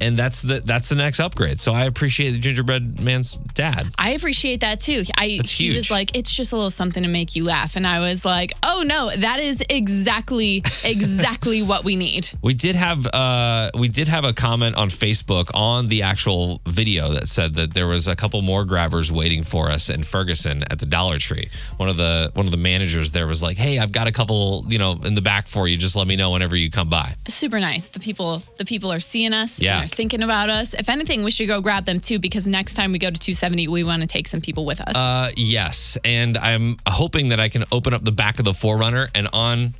And 0.00 0.16
that's 0.16 0.42
the 0.42 0.60
that's 0.60 0.88
the 0.88 0.94
next 0.94 1.20
upgrade. 1.20 1.60
So 1.60 1.72
I 1.72 1.84
appreciate 1.84 2.32
the 2.32 2.38
gingerbread 2.38 3.00
man's 3.00 3.36
dad. 3.54 3.88
I 3.98 4.10
appreciate 4.10 4.60
that 4.60 4.80
too. 4.80 5.04
I 5.16 5.36
That's 5.38 5.50
he 5.50 5.74
was 5.74 5.90
like, 5.90 6.16
it's 6.16 6.32
just 6.32 6.52
a 6.52 6.56
little 6.56 6.70
something 6.70 7.02
to 7.02 7.08
make 7.08 7.36
you 7.36 7.44
laugh. 7.44 7.76
And 7.76 7.86
I 7.86 8.00
was 8.00 8.24
like, 8.24 8.52
oh 8.62 8.84
no, 8.86 9.10
that 9.14 9.40
is 9.40 9.62
exactly, 9.68 10.58
exactly 10.84 11.62
what 11.62 11.84
we 11.84 11.96
need. 11.96 12.28
We 12.42 12.54
did 12.54 12.76
have 12.76 13.06
uh, 13.06 13.70
we 13.74 13.88
did 13.88 14.08
have 14.08 14.24
a 14.24 14.32
comment 14.32 14.76
on 14.76 14.90
Facebook 14.90 15.50
on 15.54 15.86
the 15.88 16.02
actual 16.02 16.60
video 16.66 17.10
that 17.10 17.28
said 17.28 17.54
that 17.54 17.74
there 17.74 17.86
was 17.86 18.08
a 18.08 18.16
couple 18.16 18.42
more 18.42 18.64
grabbers 18.64 19.12
waiting 19.12 19.42
for 19.42 19.70
us 19.70 19.88
in 19.88 20.02
Ferguson 20.02 20.62
at 20.70 20.78
the 20.78 20.86
Dollar 20.86 21.18
Tree. 21.18 21.48
One 21.76 21.88
of 21.88 21.96
the 21.96 22.30
one 22.34 22.46
of 22.46 22.52
the 22.52 22.58
managers 22.58 23.12
there 23.12 23.26
was 23.26 23.42
like, 23.42 23.56
"Hey, 23.56 23.78
I've 23.78 23.92
got 23.92 24.08
a 24.08 24.12
couple, 24.12 24.64
you 24.68 24.78
know, 24.78 24.98
in 25.04 25.14
the 25.14 25.22
back 25.22 25.46
for 25.46 25.68
you. 25.68 25.76
Just 25.76 25.96
let 25.96 26.06
me 26.06 26.16
know 26.16 26.30
whenever 26.32 26.56
you 26.56 26.70
come 26.70 26.88
by." 26.88 27.14
super 27.28 27.60
nice. 27.60 27.88
The 27.88 28.00
people, 28.00 28.42
the 28.56 28.64
people 28.64 28.92
are 28.92 29.00
seeing 29.00 29.32
us. 29.32 29.60
Yeah. 29.60 29.85
Thinking 29.90 30.22
about 30.22 30.50
us. 30.50 30.74
If 30.74 30.88
anything, 30.88 31.22
we 31.24 31.30
should 31.30 31.48
go 31.48 31.60
grab 31.60 31.84
them 31.84 32.00
too 32.00 32.18
because 32.18 32.46
next 32.46 32.74
time 32.74 32.92
we 32.92 32.98
go 32.98 33.08
to 33.08 33.18
270, 33.18 33.68
we 33.68 33.84
want 33.84 34.02
to 34.02 34.08
take 34.08 34.26
some 34.26 34.40
people 34.40 34.64
with 34.64 34.80
us. 34.80 34.94
Uh, 34.94 35.30
yes, 35.36 35.98
and 36.04 36.36
I'm 36.38 36.76
hoping 36.86 37.28
that 37.28 37.40
I 37.40 37.48
can 37.48 37.64
open 37.72 37.94
up 37.94 38.04
the 38.04 38.12
back 38.12 38.38
of 38.38 38.44
the 38.44 38.54
Forerunner 38.54 39.08
and 39.14 39.28
on 39.32 39.74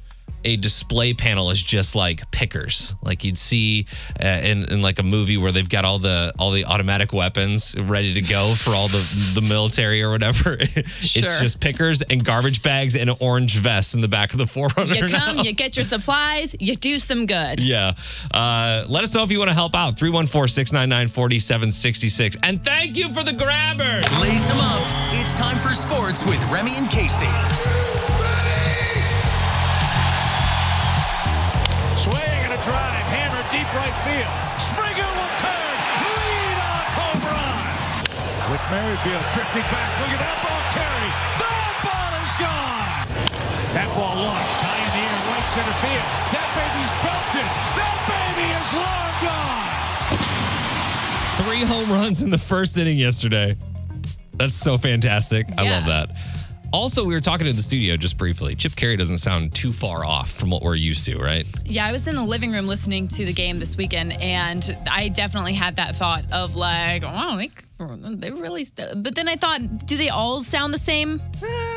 a 0.44 0.56
display 0.56 1.12
panel 1.12 1.50
is 1.50 1.60
just 1.60 1.96
like 1.96 2.30
pickers, 2.30 2.94
like 3.02 3.24
you'd 3.24 3.36
see 3.36 3.86
uh, 4.22 4.26
in, 4.26 4.64
in 4.70 4.80
like 4.80 5.00
a 5.00 5.02
movie 5.02 5.36
where 5.36 5.50
they've 5.50 5.68
got 5.68 5.84
all 5.84 5.98
the 5.98 6.32
all 6.38 6.52
the 6.52 6.64
automatic 6.66 7.12
weapons 7.12 7.74
ready 7.76 8.14
to 8.14 8.22
go 8.22 8.54
for 8.54 8.70
all 8.70 8.86
the 8.86 9.04
the 9.34 9.40
military 9.40 10.02
or 10.02 10.10
whatever. 10.10 10.58
Sure. 11.00 11.24
It's 11.24 11.40
just 11.40 11.60
pickers 11.60 12.02
and 12.02 12.24
garbage 12.24 12.62
bags 12.62 12.96
and 12.96 13.08
an 13.08 13.16
orange 13.20 13.56
vest 13.56 13.94
in 13.94 14.00
the 14.00 14.08
back 14.08 14.32
of 14.32 14.38
the 14.38 14.46
Forerunner. 14.56 14.94
you 14.94 15.08
come, 15.08 15.36
now. 15.36 15.42
you 15.42 15.52
get 15.52 15.76
your 15.76 15.84
supplies, 15.84 16.54
you 16.58 16.74
do 16.74 16.98
some 16.98 17.26
good. 17.26 17.60
Yeah. 17.60 17.92
Uh, 18.32 18.84
let 18.88 19.04
us 19.04 19.14
know 19.14 19.22
if 19.22 19.30
you 19.30 19.38
want 19.38 19.50
to 19.50 19.54
help 19.54 19.74
out. 19.74 19.98
314 19.98 20.48
699 20.48 21.08
4766. 21.08 22.36
And 22.42 22.64
thank 22.64 22.96
you 22.96 23.08
for 23.12 23.22
the 23.22 23.32
grabbers. 23.32 24.04
Lace 24.20 24.48
them 24.48 24.58
up. 24.58 24.82
It's 25.14 25.34
time 25.34 25.56
for 25.56 25.74
sports 25.74 26.24
with 26.24 26.42
Remy 26.50 26.72
and 26.76 26.88
Casey. 26.90 27.95
Drive, 32.66 33.06
hammer 33.14 33.46
deep 33.54 33.70
right 33.78 33.94
field. 34.02 34.26
Springer 34.58 35.06
will 35.06 35.34
turn, 35.38 35.76
lead 36.02 36.58
off 36.66 36.90
home 36.98 37.22
run. 37.30 37.62
With 38.50 38.64
Merrifield 38.74 39.22
drifting 39.30 39.62
back, 39.70 39.94
look 40.02 40.10
at 40.10 40.18
that 40.18 40.38
ball 40.42 40.62
carry. 40.74 41.10
The 41.38 41.54
ball 41.86 42.12
is 42.18 42.34
gone. 42.42 42.90
That 43.70 43.86
ball 43.94 44.18
launched 44.18 44.58
high 44.58 44.82
in 44.82 44.90
the 44.98 45.02
air, 45.06 45.20
right 45.30 45.46
center 45.54 45.78
field. 45.78 46.10
That 46.34 46.48
baby's 46.58 46.90
belted. 47.06 47.46
That 47.78 47.96
baby 48.10 48.50
is 48.50 48.70
long 48.74 49.14
gone. 49.22 49.70
Three 51.38 51.62
home 51.62 51.88
runs 51.92 52.22
in 52.22 52.30
the 52.30 52.38
first 52.38 52.76
inning 52.78 52.98
yesterday. 52.98 53.56
That's 54.32 54.56
so 54.56 54.76
fantastic. 54.76 55.46
I 55.56 55.70
love 55.70 55.86
that. 55.86 56.10
Also, 56.76 57.06
we 57.06 57.14
were 57.14 57.20
talking 57.20 57.46
in 57.46 57.56
the 57.56 57.62
studio 57.62 57.96
just 57.96 58.18
briefly. 58.18 58.54
Chip 58.54 58.76
Caray 58.76 58.96
doesn't 58.96 59.16
sound 59.16 59.54
too 59.54 59.72
far 59.72 60.04
off 60.04 60.30
from 60.30 60.50
what 60.50 60.60
we're 60.60 60.74
used 60.74 61.06
to, 61.06 61.16
right? 61.16 61.46
Yeah, 61.64 61.86
I 61.86 61.90
was 61.90 62.06
in 62.06 62.14
the 62.14 62.22
living 62.22 62.52
room 62.52 62.66
listening 62.66 63.08
to 63.08 63.24
the 63.24 63.32
game 63.32 63.58
this 63.58 63.78
weekend, 63.78 64.12
and 64.20 64.76
I 64.90 65.08
definitely 65.08 65.54
had 65.54 65.76
that 65.76 65.96
thought 65.96 66.30
of 66.32 66.54
like, 66.54 67.02
wow, 67.02 67.38
they, 67.38 67.50
they 67.78 68.30
really. 68.30 68.64
St-. 68.64 69.02
But 69.02 69.14
then 69.14 69.26
I 69.26 69.36
thought, 69.36 69.86
do 69.86 69.96
they 69.96 70.10
all 70.10 70.40
sound 70.40 70.74
the 70.74 70.78
same? 70.78 71.22
Uh, 71.42 71.75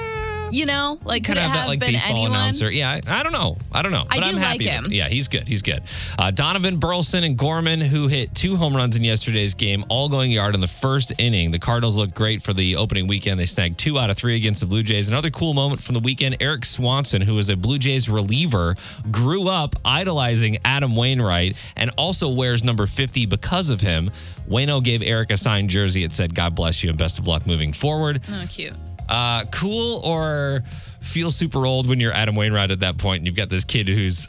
You 0.52 0.66
know, 0.66 1.00
like 1.04 1.24
could 1.26 1.38
it 1.38 1.44
of 1.44 1.50
have 1.50 1.62
that 1.62 1.68
like 1.68 1.80
been 1.80 1.94
baseball 1.94 2.12
anyone? 2.12 2.32
announcer. 2.32 2.72
Yeah, 2.72 3.00
I, 3.06 3.20
I 3.20 3.24
don't 3.24 3.32
know. 3.32 3.58
I 3.72 3.82
don't 3.82 3.92
know. 3.92 4.06
I 4.10 4.20
but 4.20 4.24
do 4.24 4.30
am 4.30 4.36
like 4.36 4.44
happy 4.44 4.66
with 4.66 4.86
him. 4.86 4.92
Yeah, 4.92 5.08
he's 5.08 5.28
good. 5.28 5.48
He's 5.48 5.62
good. 5.62 5.82
Uh, 6.18 6.32
Donovan 6.32 6.78
Burleson 6.78 7.24
and 7.24 7.38
Gorman, 7.38 7.82
who 7.82 8.08
hit 8.08 8.34
two 8.36 8.56
home 8.56 8.76
runs 8.76 8.96
in 8.98 9.04
yesterday's 9.04 9.54
game, 9.54 9.86
all 9.90 10.10
going 10.10 10.32
yard 10.32 10.56
in 10.56 10.62
the 10.62 10.68
first 10.68 11.14
inning. 11.20 11.52
The 11.52 11.60
Cardinals 11.60 11.98
looked 11.98 12.16
great 12.16 12.42
for 12.42 12.54
the 12.54 12.76
opening 12.76 13.08
weekend. 13.08 13.40
They 13.40 13.46
snagged 13.46 13.78
two 13.78 14.00
out 14.00 14.10
of 14.10 14.18
three 14.18 14.36
against 14.36 14.62
the 14.62 14.68
Blue 14.68 14.84
Jays. 14.84 15.10
Another 15.10 15.30
cool 15.30 15.54
moment 15.54 15.82
from 15.82 15.94
the 15.94 16.00
weekend 16.02 16.38
Erik 16.42 16.66
Swanson, 16.66 17.22
who 17.22 17.36
was 17.36 17.50
a 17.50 17.56
Blue 17.58 17.78
Jays 17.78 18.10
reliever, 18.10 18.76
grew 19.12 19.48
up 19.48 19.76
idolizing 19.86 20.58
Adam 20.66 20.96
Wainwright 20.96 21.56
and 21.76 21.92
also 21.98 22.30
wears 22.30 22.64
number 22.64 22.86
50 22.88 23.26
because 23.26 23.70
of 23.70 23.82
him. 23.82 24.10
Wayno 24.50 24.84
gave 24.84 25.04
Erik 25.04 25.30
a 25.32 25.38
signed 25.38 25.70
jersey. 25.70 26.04
It 26.04 26.14
said, 26.14 26.34
God 26.34 26.56
bless 26.56 26.84
you 26.84 26.90
and 26.90 26.98
best 26.98 27.20
of 27.20 27.28
luck 27.28 27.46
moving 27.46 27.72
forward. 27.74 28.22
Oh, 28.32 28.46
cute. 28.50 28.74
Uh, 29.10 29.44
cool 29.46 30.00
or 30.04 30.64
feel 31.02 31.32
super 31.32 31.66
old 31.66 31.88
when 31.88 32.00
you're 32.00 32.14
Adam 32.14 32.36
Wainwright 32.36 32.72
at 32.72 32.82
that 32.82 32.98
point 32.98 33.20
and 33.22 33.28
you've 33.28 33.36
got 33.36 33.50
this 33.50 33.64
kid 33.66 33.88
who's 33.88 34.28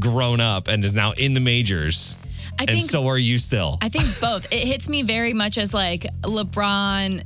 grown 0.00 0.40
up 0.40 0.66
and 0.68 0.84
is 0.84 0.94
now 0.94 1.12
in 1.12 1.32
the 1.32 1.40
majors. 1.40 2.18
I 2.58 2.62
and 2.62 2.70
think 2.70 2.82
so 2.90 3.06
are 3.06 3.18
you 3.18 3.38
still. 3.38 3.78
I 3.80 3.88
think 3.88 4.04
both. 4.20 4.52
It 4.52 4.66
hits 4.66 4.88
me 4.88 5.02
very 5.02 5.32
much 5.32 5.58
as 5.58 5.72
like 5.72 6.06
LeBron. 6.22 7.22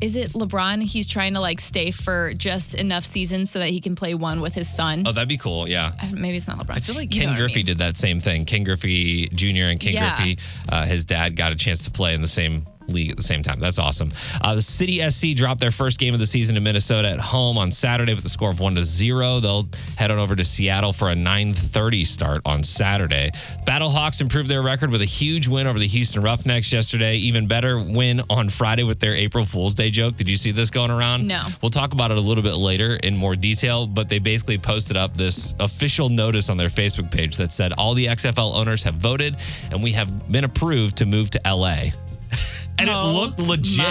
Is 0.00 0.16
it 0.16 0.30
LeBron? 0.30 0.82
He's 0.82 1.06
trying 1.06 1.34
to 1.34 1.40
like 1.40 1.60
stay 1.60 1.90
for 1.90 2.34
just 2.34 2.74
enough 2.74 3.04
seasons 3.04 3.50
so 3.50 3.58
that 3.60 3.68
he 3.68 3.80
can 3.80 3.94
play 3.94 4.14
one 4.14 4.40
with 4.40 4.52
his 4.54 4.68
son. 4.68 5.04
oh, 5.06 5.12
that'd 5.12 5.28
be 5.28 5.36
cool. 5.36 5.68
Yeah. 5.68 5.92
Maybe 6.12 6.36
it's 6.36 6.48
not 6.48 6.58
LeBron. 6.58 6.76
I 6.76 6.80
feel 6.80 6.94
like 6.96 7.14
You 7.14 7.20
know 7.20 7.26
Ken 7.26 7.32
what 7.34 7.36
I 7.36 7.40
Griffey 7.40 7.58
mean. 7.60 7.66
did 7.66 7.78
that 7.78 7.96
same 7.96 8.18
thing. 8.18 8.44
Ken 8.44 8.64
Griffey 8.64 9.28
Jr. 9.28 9.68
and 9.70 9.78
Ken 9.80 9.92
Yeah. 9.94 10.16
Griffey, 10.16 10.38
uh, 10.70 10.84
his 10.86 11.04
dad 11.04 11.36
got 11.36 11.52
a 11.52 11.54
chance 11.54 11.84
to 11.84 11.90
play 11.90 12.14
in 12.14 12.20
the 12.20 12.26
same 12.26 12.66
league 12.88 13.10
at 13.10 13.16
the 13.16 13.22
same 13.22 13.42
time. 13.42 13.60
That's 13.60 13.78
awesome. 13.78 14.10
Uh, 14.42 14.54
the 14.54 14.62
City 14.62 15.08
SC 15.08 15.36
dropped 15.36 15.60
their 15.60 15.70
first 15.70 15.98
game 15.98 16.14
of 16.14 16.20
the 16.20 16.26
season 16.26 16.56
in 16.56 16.62
Minnesota 16.62 17.08
at 17.08 17.20
home 17.20 17.58
on 17.58 17.70
Saturday 17.70 18.14
with 18.14 18.24
a 18.24 18.28
score 18.28 18.50
of 18.50 18.60
one 18.60 18.74
to 18.74 18.84
zero. 18.84 19.40
They'll 19.40 19.66
head 19.96 20.10
on 20.10 20.18
over 20.18 20.36
to 20.36 20.44
Seattle 20.44 20.92
for 20.92 21.10
a 21.10 21.14
9:30 21.14 22.04
start 22.06 22.42
on 22.44 22.62
Saturday. 22.62 23.30
Battlehawks 23.66 24.20
improved 24.20 24.48
their 24.48 24.62
record 24.62 24.90
with 24.90 25.02
a 25.02 25.06
huge 25.06 25.48
win 25.48 25.66
over 25.66 25.78
the 25.78 25.86
Houston 25.86 26.22
Roughnecks 26.22 26.72
yesterday. 26.72 27.16
Even 27.16 27.46
better 27.46 27.78
win 27.78 28.22
on 28.30 28.48
Friday 28.48 28.82
with 28.82 28.98
their 29.00 29.14
April 29.14 29.44
Fool's 29.44 29.74
Day 29.74 29.90
joke. 29.90 30.16
Did 30.16 30.28
you 30.28 30.36
see 30.36 30.50
this 30.50 30.70
going 30.70 30.90
around? 30.90 31.26
No. 31.26 31.42
We'll 31.62 31.70
talk 31.70 31.92
about 31.92 32.10
it 32.10 32.16
a 32.16 32.20
little 32.20 32.42
bit 32.44 32.54
later 32.54 32.96
in 32.96 33.16
more 33.16 33.36
detail, 33.36 33.86
but 33.86 34.08
they 34.08 34.18
basically 34.18 34.58
posted 34.58 34.96
up 34.96 35.16
this 35.16 35.54
official 35.60 36.08
notice 36.08 36.50
on 36.50 36.56
their 36.56 36.68
Facebook 36.68 37.10
page 37.10 37.36
that 37.36 37.52
said 37.52 37.72
all 37.72 37.94
the 37.94 38.06
XFL 38.06 38.54
owners 38.54 38.82
have 38.82 38.94
voted 38.94 39.36
and 39.70 39.82
we 39.82 39.92
have 39.92 40.30
been 40.30 40.44
approved 40.44 40.96
to 40.98 41.06
move 41.06 41.30
to 41.30 41.40
LA. 41.46 41.90
And 42.78 42.88
it 42.88 42.94
Oh 42.94 43.12
looked 43.12 43.38
legit. 43.38 43.84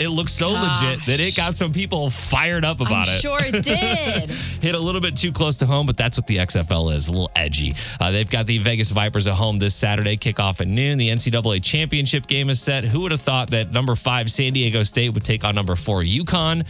it 0.00 0.08
looked 0.10 0.30
so 0.30 0.50
legit 0.50 1.04
that 1.06 1.18
it 1.20 1.36
got 1.36 1.54
some 1.54 1.72
people 1.72 2.10
fired 2.10 2.64
up 2.64 2.80
about 2.80 3.08
I'm 3.08 3.14
it. 3.14 3.20
sure 3.20 3.38
it 3.40 3.64
did. 3.64 4.30
Hit 4.62 4.74
a 4.74 4.78
little 4.78 5.00
bit 5.00 5.16
too 5.16 5.32
close 5.32 5.58
to 5.58 5.66
home, 5.66 5.86
but 5.86 5.96
that's 5.96 6.16
what 6.16 6.26
the 6.26 6.36
XFL 6.36 6.92
is, 6.94 7.08
a 7.08 7.12
little 7.12 7.30
edgy. 7.36 7.74
Uh, 8.00 8.10
they've 8.10 8.28
got 8.30 8.46
the 8.46 8.58
Vegas 8.58 8.90
Vipers 8.90 9.26
at 9.26 9.34
home 9.34 9.56
this 9.56 9.74
Saturday, 9.74 10.16
kickoff 10.16 10.60
at 10.60 10.66
noon. 10.68 10.98
The 10.98 11.08
NCAA 11.10 11.62
championship 11.62 12.26
game 12.26 12.50
is 12.50 12.60
set. 12.60 12.84
Who 12.84 13.00
would 13.02 13.12
have 13.12 13.20
thought 13.20 13.50
that 13.50 13.70
number 13.72 13.94
five 13.94 14.30
San 14.30 14.52
Diego 14.52 14.82
State 14.82 15.10
would 15.10 15.24
take 15.24 15.44
on 15.44 15.54
number 15.54 15.76
four 15.76 16.02
UConn? 16.02 16.66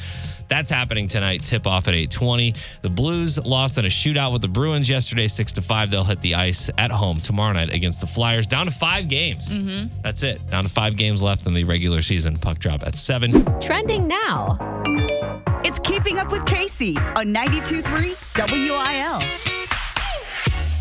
That's 0.49 0.71
happening 0.71 1.07
tonight. 1.09 1.45
Tip 1.45 1.67
off 1.67 1.89
at 1.89 1.95
8:20. 1.95 2.57
The 2.83 2.91
Blues 2.91 3.39
lost 3.39 3.79
in 3.79 3.85
a 3.85 3.89
shootout 3.89 4.33
with 4.33 4.43
the 4.43 4.49
Bruins 4.49 4.89
yesterday, 4.89 5.29
six 5.29 5.53
to 5.55 5.63
five. 5.63 5.91
They'll 5.91 6.05
hit 6.05 6.21
the 6.21 6.35
ice 6.35 6.71
at 6.79 6.91
home 6.91 7.19
tomorrow 7.19 7.53
night 7.53 7.73
against 7.73 8.01
the 8.01 8.07
Flyers. 8.07 8.47
Down 8.47 8.67
to 8.67 8.73
five 8.73 9.09
games. 9.09 9.57
Mm-hmm. 9.57 10.01
That's 10.03 10.23
it. 10.23 10.45
Down 10.51 10.65
to 10.65 10.71
five 10.71 10.97
games 10.97 11.23
left 11.23 11.47
in 11.47 11.55
the 11.55 11.65
regular 11.65 12.03
season. 12.03 12.37
Puck 12.37 12.59
drop 12.59 12.83
at 12.83 12.97
seven. 12.97 13.45
Trending 13.61 14.09
now. 14.09 14.59
It's 15.65 15.79
Keeping 15.81 16.19
Up 16.19 16.33
with 16.33 16.47
Casey 16.47 16.97
on 16.97 17.35
92.3 17.35 18.15
WIL. 18.37 19.78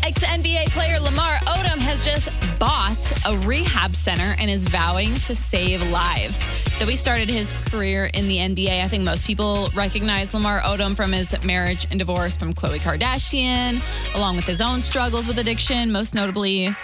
Ex 0.04 0.22
NBA 0.24 0.66
player 0.70 0.98
Lamar 1.00 1.34
Odom 1.46 1.78
has 1.78 2.04
just 2.04 2.30
bought 2.58 2.96
a 3.26 3.36
rehab 3.38 3.94
center 3.94 4.34
and 4.38 4.50
is 4.50 4.64
vowing 4.66 5.14
to 5.16 5.34
save 5.34 5.82
lives. 5.90 6.42
Though 6.78 6.86
he 6.86 6.96
started 6.96 7.28
his 7.28 7.52
career 7.66 8.06
in 8.06 8.26
the 8.28 8.38
NBA, 8.38 8.82
I 8.82 8.88
think 8.88 9.04
most 9.04 9.26
people 9.26 9.68
recognize 9.74 10.32
Lamar 10.32 10.60
Odom 10.60 10.96
from 10.96 11.12
his 11.12 11.34
marriage 11.42 11.86
and 11.90 11.98
divorce 11.98 12.36
from 12.36 12.54
Khloe 12.54 12.78
Kardashian, 12.78 13.82
along 14.14 14.36
with 14.36 14.46
his 14.46 14.60
own 14.60 14.80
struggles 14.80 15.26
with 15.26 15.38
addiction, 15.38 15.92
most 15.92 16.14
notably 16.14 16.74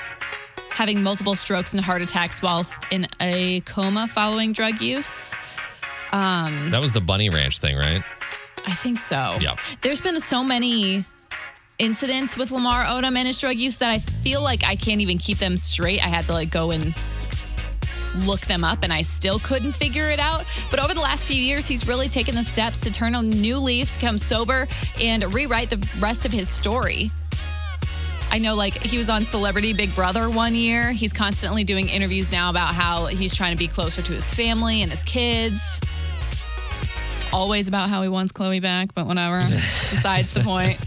having 0.70 1.02
multiple 1.02 1.34
strokes 1.34 1.72
and 1.72 1.82
heart 1.82 2.02
attacks 2.02 2.42
whilst 2.42 2.84
in 2.90 3.06
a 3.20 3.60
coma 3.60 4.06
following 4.08 4.52
drug 4.52 4.80
use. 4.82 5.34
Um, 6.12 6.70
That 6.70 6.80
was 6.80 6.92
the 6.92 7.00
Bunny 7.00 7.30
Ranch 7.30 7.58
thing, 7.58 7.76
right? 7.76 8.02
I 8.66 8.72
think 8.72 8.98
so. 8.98 9.36
Yeah. 9.40 9.56
There's 9.82 10.00
been 10.00 10.20
so 10.20 10.42
many 10.42 11.04
incidents 11.78 12.36
with 12.36 12.50
Lamar 12.50 12.84
Odom 12.84 13.16
and 13.16 13.26
his 13.26 13.38
drug 13.38 13.56
use 13.56 13.76
that 13.76 13.90
I 13.90 13.98
feel 13.98 14.42
like 14.42 14.64
I 14.64 14.76
can't 14.76 15.00
even 15.00 15.18
keep 15.18 15.38
them 15.38 15.56
straight. 15.56 16.04
I 16.04 16.08
had 16.08 16.26
to 16.26 16.32
like 16.32 16.50
go 16.50 16.70
and 16.70 16.94
look 18.24 18.40
them 18.40 18.62
up 18.62 18.82
and 18.82 18.92
I 18.92 19.02
still 19.02 19.38
couldn't 19.40 19.72
figure 19.72 20.10
it 20.10 20.20
out. 20.20 20.44
But 20.70 20.78
over 20.78 20.94
the 20.94 21.00
last 21.00 21.26
few 21.26 21.40
years, 21.40 21.66
he's 21.66 21.86
really 21.86 22.08
taken 22.08 22.34
the 22.34 22.44
steps 22.44 22.80
to 22.82 22.90
turn 22.90 23.14
a 23.14 23.22
new 23.22 23.58
leaf, 23.58 23.92
become 23.94 24.18
sober, 24.18 24.68
and 25.00 25.32
rewrite 25.34 25.70
the 25.70 25.84
rest 25.98 26.24
of 26.24 26.32
his 26.32 26.48
story. 26.48 27.10
I 28.30 28.38
know 28.38 28.54
like 28.54 28.74
he 28.74 28.98
was 28.98 29.08
on 29.08 29.26
Celebrity 29.26 29.74
Big 29.74 29.94
Brother 29.94 30.28
one 30.28 30.54
year. 30.54 30.92
He's 30.92 31.12
constantly 31.12 31.64
doing 31.64 31.88
interviews 31.88 32.32
now 32.32 32.50
about 32.50 32.74
how 32.74 33.06
he's 33.06 33.34
trying 33.34 33.52
to 33.52 33.58
be 33.58 33.68
closer 33.68 34.02
to 34.02 34.12
his 34.12 34.32
family 34.32 34.82
and 34.82 34.90
his 34.90 35.04
kids. 35.04 35.80
Always 37.32 37.68
about 37.68 37.90
how 37.90 38.02
he 38.02 38.08
wants 38.08 38.32
Khloe 38.32 38.62
back, 38.62 38.94
but 38.94 39.06
whatever. 39.06 39.42
Besides 39.48 40.32
the 40.32 40.40
point. 40.40 40.78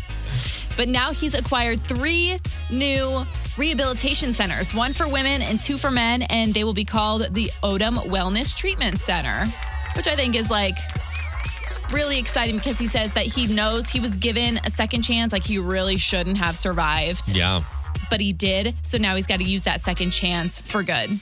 But 0.78 0.88
now 0.88 1.12
he's 1.12 1.34
acquired 1.34 1.82
three 1.82 2.40
new 2.72 3.24
rehabilitation 3.58 4.32
centers 4.34 4.74
one 4.74 4.94
for 4.94 5.08
women 5.08 5.42
and 5.42 5.60
two 5.60 5.78
for 5.78 5.90
men, 5.92 6.22
and 6.24 6.54
they 6.54 6.64
will 6.64 6.74
be 6.76 6.86
called 6.86 7.34
the 7.34 7.48
Odom 7.64 7.98
Wellness 8.06 8.56
Treatment 8.56 9.00
Center, 9.00 9.48
which 9.96 10.08
I 10.08 10.16
think 10.16 10.36
is 10.36 10.50
like 10.52 10.78
really 11.92 12.20
exciting 12.20 12.58
because 12.58 12.78
he 12.78 12.86
says 12.86 13.14
that 13.14 13.26
he 13.26 13.48
knows 13.48 13.90
he 13.90 14.00
was 14.00 14.18
given 14.18 14.60
a 14.66 14.70
second 14.70 15.02
chance, 15.02 15.32
like 15.34 15.44
he 15.44 15.58
really 15.58 15.98
shouldn't 15.98 16.38
have 16.38 16.56
survived, 16.56 17.30
Yeah. 17.36 17.64
but 18.10 18.20
he 18.22 18.32
did. 18.34 18.76
So 18.84 18.98
now 18.98 19.16
he's 19.16 19.26
got 19.26 19.40
to 19.40 19.46
use 19.46 19.64
that 19.64 19.82
second 19.82 20.12
chance 20.12 20.60
for 20.60 20.84
good. 20.84 21.20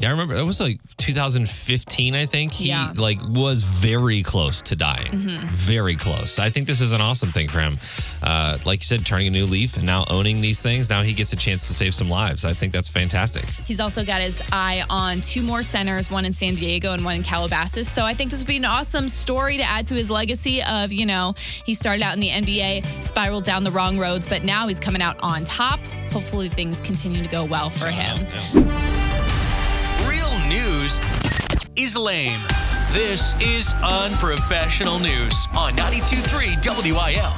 Yeah, 0.00 0.08
I 0.08 0.10
remember 0.12 0.34
that 0.34 0.44
was 0.46 0.60
like 0.60 0.80
2015, 0.96 2.14
I 2.14 2.24
think. 2.26 2.52
He 2.52 2.68
Yeah. 2.68 2.92
like 2.96 3.18
was 3.28 3.62
very 3.62 4.22
close 4.22 4.62
to 4.62 4.76
dying. 4.76 5.38
Very 5.52 5.94
close. 5.94 6.38
I 6.38 6.48
think 6.50 6.66
this 6.66 6.80
is 6.80 6.92
an 6.94 7.00
awesome 7.02 7.30
thing 7.30 7.48
for 7.48 7.60
him. 7.60 7.78
Uh, 8.22 8.56
like 8.64 8.80
you 8.80 8.84
said, 8.84 9.04
turning 9.04 9.26
a 9.26 9.30
new 9.30 9.44
leaf 9.46 9.76
and 9.76 9.84
now 9.84 10.04
owning 10.08 10.40
these 10.40 10.62
things. 10.62 10.88
Now 10.88 11.02
he 11.02 11.12
gets 11.12 11.32
a 11.32 11.36
chance 11.36 11.66
to 11.68 11.74
save 11.74 11.94
some 11.94 12.08
lives. 12.08 12.44
I 12.46 12.54
think 12.54 12.72
that's 12.72 12.88
fantastic. 12.88 13.44
He's 13.66 13.78
also 13.80 14.04
got 14.04 14.20
his 14.22 14.40
eye 14.52 14.84
on 14.88 15.20
two 15.20 15.42
more 15.42 15.62
centers, 15.62 16.10
one 16.10 16.24
in 16.24 16.32
San 16.32 16.54
Diego 16.54 16.92
and 16.94 17.04
one 17.04 17.16
in 17.16 17.22
Calabasas. 17.22 17.86
So 17.88 18.02
I 18.04 18.14
think 18.14 18.30
this 18.30 18.40
would 18.40 18.48
be 18.48 18.56
an 18.56 18.64
awesome 18.64 19.08
story 19.08 19.58
to 19.58 19.62
add 19.64 19.86
to 19.88 19.94
his 19.94 20.10
legacy 20.10 20.62
of, 20.62 20.92
you 20.92 21.04
know, 21.04 21.34
he 21.66 21.74
started 21.74 22.02
out 22.02 22.14
in 22.14 22.20
the 22.20 22.30
NBA, 22.30 23.02
spiraled 23.02 23.44
down 23.44 23.64
the 23.64 23.70
wrong 23.70 23.98
roads, 23.98 24.26
but 24.26 24.44
now 24.44 24.66
he's 24.66 24.80
coming 24.80 25.02
out 25.02 25.16
on 25.20 25.44
top. 25.44 25.78
Hopefully 26.10 26.48
things 26.48 26.80
continue 26.80 27.22
to 27.22 27.28
go 27.28 27.44
well 27.44 27.68
for 27.70 27.88
him. 27.88 28.18
Real 28.54 28.99
news 30.80 31.00
is 31.76 31.96
lame. 31.96 32.40
This 32.92 33.34
is 33.40 33.74
unprofessional 33.82 34.98
news 34.98 35.46
on 35.56 35.74
92.3 35.74 36.56
WIL. 36.84 37.34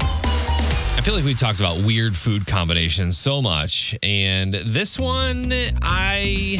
I 0.96 1.00
feel 1.02 1.14
like 1.14 1.24
we've 1.24 1.38
talked 1.38 1.58
about 1.58 1.78
weird 1.78 2.14
food 2.14 2.46
combinations 2.46 3.18
so 3.18 3.42
much, 3.42 3.96
and 4.02 4.54
this 4.54 4.98
one 4.98 5.52
I 5.82 6.58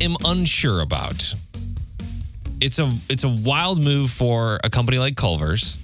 am 0.00 0.16
unsure 0.24 0.80
about. 0.80 1.34
It's 2.60 2.78
a 2.78 2.90
it's 3.08 3.24
a 3.24 3.28
wild 3.28 3.82
move 3.82 4.10
for 4.10 4.58
a 4.64 4.70
company 4.70 4.98
like 4.98 5.16
Culver's 5.16 5.78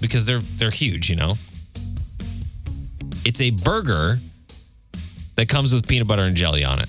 because 0.00 0.24
they're 0.24 0.38
they're 0.56 0.70
huge, 0.70 1.10
you 1.10 1.16
know. 1.16 1.34
It's 3.24 3.40
a 3.40 3.50
burger 3.50 4.18
that 5.34 5.48
comes 5.48 5.74
with 5.74 5.86
peanut 5.86 6.06
butter 6.06 6.22
and 6.22 6.36
jelly 6.36 6.64
on 6.64 6.78
it. 6.78 6.88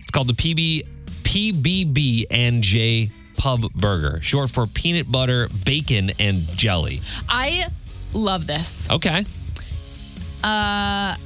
It's 0.00 0.10
called 0.10 0.28
the 0.28 0.34
PB 0.34 0.97
PBB 1.28 2.24
and 2.30 2.62
J 2.62 3.10
Pub 3.36 3.70
Burger, 3.74 4.18
short 4.22 4.50
for 4.50 4.66
peanut 4.66 5.12
butter, 5.12 5.50
bacon, 5.66 6.10
and 6.18 6.40
jelly. 6.56 7.02
I 7.28 7.66
love 8.14 8.46
this. 8.46 8.88
Okay. 8.90 9.26
Uh, 10.42 11.16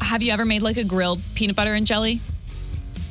Have 0.00 0.22
you 0.22 0.30
ever 0.32 0.44
made 0.44 0.62
like 0.62 0.76
a 0.76 0.84
grilled 0.84 1.20
peanut 1.34 1.56
butter 1.56 1.74
and 1.74 1.84
jelly? 1.84 2.20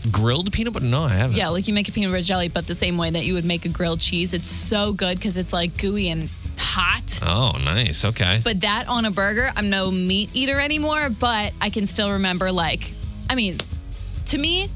Grilled 0.09 0.53
peanut 0.53 0.71
butter? 0.71 0.85
No, 0.85 1.03
I 1.03 1.09
haven't. 1.09 1.35
Yeah, 1.35 1.49
like 1.49 1.67
you 1.67 1.73
make 1.73 1.89
a 1.89 1.91
peanut 1.91 2.11
butter 2.11 2.23
jelly, 2.23 2.47
but 2.47 2.65
the 2.65 2.73
same 2.73 2.97
way 2.97 3.09
that 3.09 3.25
you 3.25 3.33
would 3.33 3.45
make 3.45 3.65
a 3.65 3.69
grilled 3.69 3.99
cheese. 3.99 4.33
It's 4.33 4.47
so 4.47 4.93
good 4.93 5.17
because 5.17 5.35
it's 5.35 5.51
like 5.51 5.75
gooey 5.77 6.07
and 6.07 6.29
hot. 6.57 7.19
Oh, 7.21 7.57
nice. 7.61 8.05
Okay. 8.05 8.39
But 8.41 8.61
that 8.61 8.87
on 8.87 9.03
a 9.03 9.11
burger, 9.11 9.51
I'm 9.53 9.69
no 9.69 9.91
meat 9.91 10.29
eater 10.33 10.61
anymore, 10.61 11.09
but 11.09 11.51
I 11.59 11.69
can 11.69 11.85
still 11.85 12.13
remember 12.13 12.53
like, 12.53 12.93
I 13.29 13.35
mean, 13.35 13.57
to 14.27 14.37
me, 14.37 14.69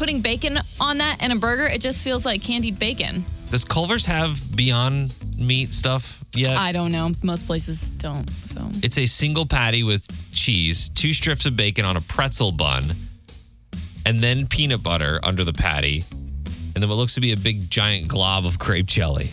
putting 0.00 0.22
bacon 0.22 0.58
on 0.80 0.96
that 0.96 1.18
and 1.20 1.30
a 1.30 1.36
burger, 1.36 1.66
it 1.66 1.78
just 1.78 2.02
feels 2.02 2.24
like 2.24 2.42
candied 2.42 2.78
bacon. 2.78 3.22
Does 3.50 3.64
Culver's 3.64 4.06
have 4.06 4.40
Beyond 4.56 5.12
Meat 5.36 5.74
stuff 5.74 6.24
yet? 6.34 6.56
I 6.56 6.72
don't 6.72 6.90
know. 6.90 7.10
Most 7.22 7.46
places 7.46 7.90
don't. 7.90 8.26
So 8.46 8.66
It's 8.82 8.96
a 8.96 9.04
single 9.04 9.44
patty 9.44 9.82
with 9.82 10.08
cheese, 10.32 10.88
two 10.88 11.12
strips 11.12 11.44
of 11.44 11.54
bacon 11.54 11.84
on 11.84 11.98
a 11.98 12.00
pretzel 12.00 12.50
bun, 12.50 12.94
and 14.06 14.20
then 14.20 14.46
peanut 14.46 14.82
butter 14.82 15.20
under 15.22 15.44
the 15.44 15.52
patty, 15.52 16.02
and 16.74 16.82
then 16.82 16.88
what 16.88 16.96
looks 16.96 17.14
to 17.16 17.20
be 17.20 17.32
a 17.32 17.36
big 17.36 17.68
giant 17.68 18.08
glob 18.08 18.46
of 18.46 18.58
grape 18.58 18.86
jelly. 18.86 19.32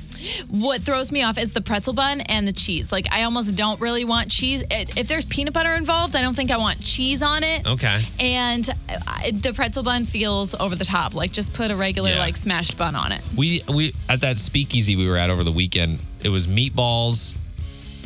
What 0.50 0.81
throws 0.81 1.12
me 1.12 1.24
off 1.24 1.38
is 1.38 1.53
the 1.53 1.62
pretzel 1.62 1.93
bun 1.93 2.21
and 2.21 2.47
the 2.47 2.51
cheese. 2.53 2.91
Like 2.91 3.07
I 3.12 3.24
almost 3.24 3.55
don't 3.55 3.79
really 3.81 4.05
want 4.05 4.29
cheese. 4.29 4.63
If 4.69 5.07
there's 5.07 5.25
peanut 5.25 5.53
butter 5.53 5.74
involved, 5.74 6.15
I 6.15 6.21
don't 6.21 6.36
think 6.36 6.51
I 6.51 6.57
want 6.57 6.79
cheese 6.81 7.21
on 7.21 7.43
it. 7.43 7.65
Okay. 7.67 8.03
And 8.19 8.69
I, 9.07 9.31
the 9.31 9.53
pretzel 9.53 9.83
bun 9.83 10.05
feels 10.05 10.55
over 10.55 10.75
the 10.75 10.86
top. 10.86 11.13
Like 11.13 11.31
just 11.31 11.53
put 11.53 11.71
a 11.71 11.75
regular 11.75 12.12
Yeah. 12.12 12.19
like 12.19 12.38
smashed 12.38 12.77
bun 12.77 12.95
on 12.95 13.12
it. 13.12 13.21
We 13.36 13.62
we 13.67 13.93
at 14.09 14.21
that 14.21 14.39
speakeasy 14.39 14.95
we 14.95 15.07
were 15.07 15.17
at 15.17 15.29
over 15.29 15.43
the 15.43 15.51
weekend. 15.51 16.00
It 16.24 16.29
was 16.29 16.47
meatballs, 16.47 17.36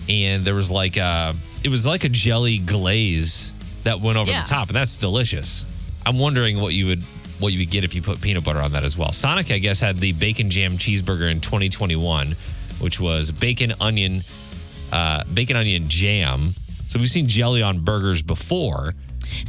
and 0.09 0.43
there 0.45 0.55
was 0.55 0.69
like 0.71 0.97
a 0.97 1.35
it 1.63 1.69
was 1.69 1.85
like 1.85 2.03
a 2.03 2.09
jelly 2.09 2.57
glaze 2.57 3.51
that 3.83 3.99
went 3.99 4.17
over 4.17 4.29
Yeah. 4.29 4.43
the 4.43 4.47
top, 4.49 4.67
and 4.69 4.75
that's 4.75 4.97
delicious. 4.97 5.65
I'm 6.05 6.17
wondering 6.19 6.59
what 6.59 6.73
you 6.73 6.87
would 6.87 7.03
what 7.41 7.51
you 7.53 7.59
would 7.59 7.69
get 7.69 7.83
if 7.83 7.93
you 7.93 8.01
put 8.01 8.21
peanut 8.21 8.43
butter 8.43 8.59
on 8.59 8.71
that 8.71 8.83
as 8.83 8.97
well. 8.97 9.11
Sonic, 9.11 9.51
I 9.51 9.57
guess, 9.57 9.79
had 9.79 9.97
the 9.97 10.13
bacon 10.13 10.49
jam 10.49 10.73
cheeseburger 10.73 11.29
in 11.29 11.41
2021, 11.41 12.35
which 12.79 12.99
was 12.99 13.31
bacon 13.31 13.73
onion 13.81 14.21
uh, 14.91 15.23
bacon 15.33 15.57
onion 15.57 15.87
jam. 15.87 16.53
So 16.87 16.99
we've 16.99 17.09
seen 17.09 17.27
jelly 17.27 17.61
on 17.61 17.79
burgers 17.83 18.21
before. 18.21 18.93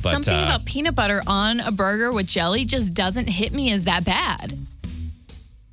But, 0.02 0.12
Something 0.12 0.34
uh, 0.34 0.42
about 0.42 0.64
peanut 0.64 0.94
butter 0.94 1.22
on 1.26 1.60
a 1.60 1.72
burger 1.72 2.12
with 2.12 2.26
jelly 2.26 2.64
just 2.64 2.94
doesn't 2.94 3.26
hit 3.26 3.52
me 3.52 3.72
as 3.72 3.84
that 3.84 4.04
bad. 4.04 4.56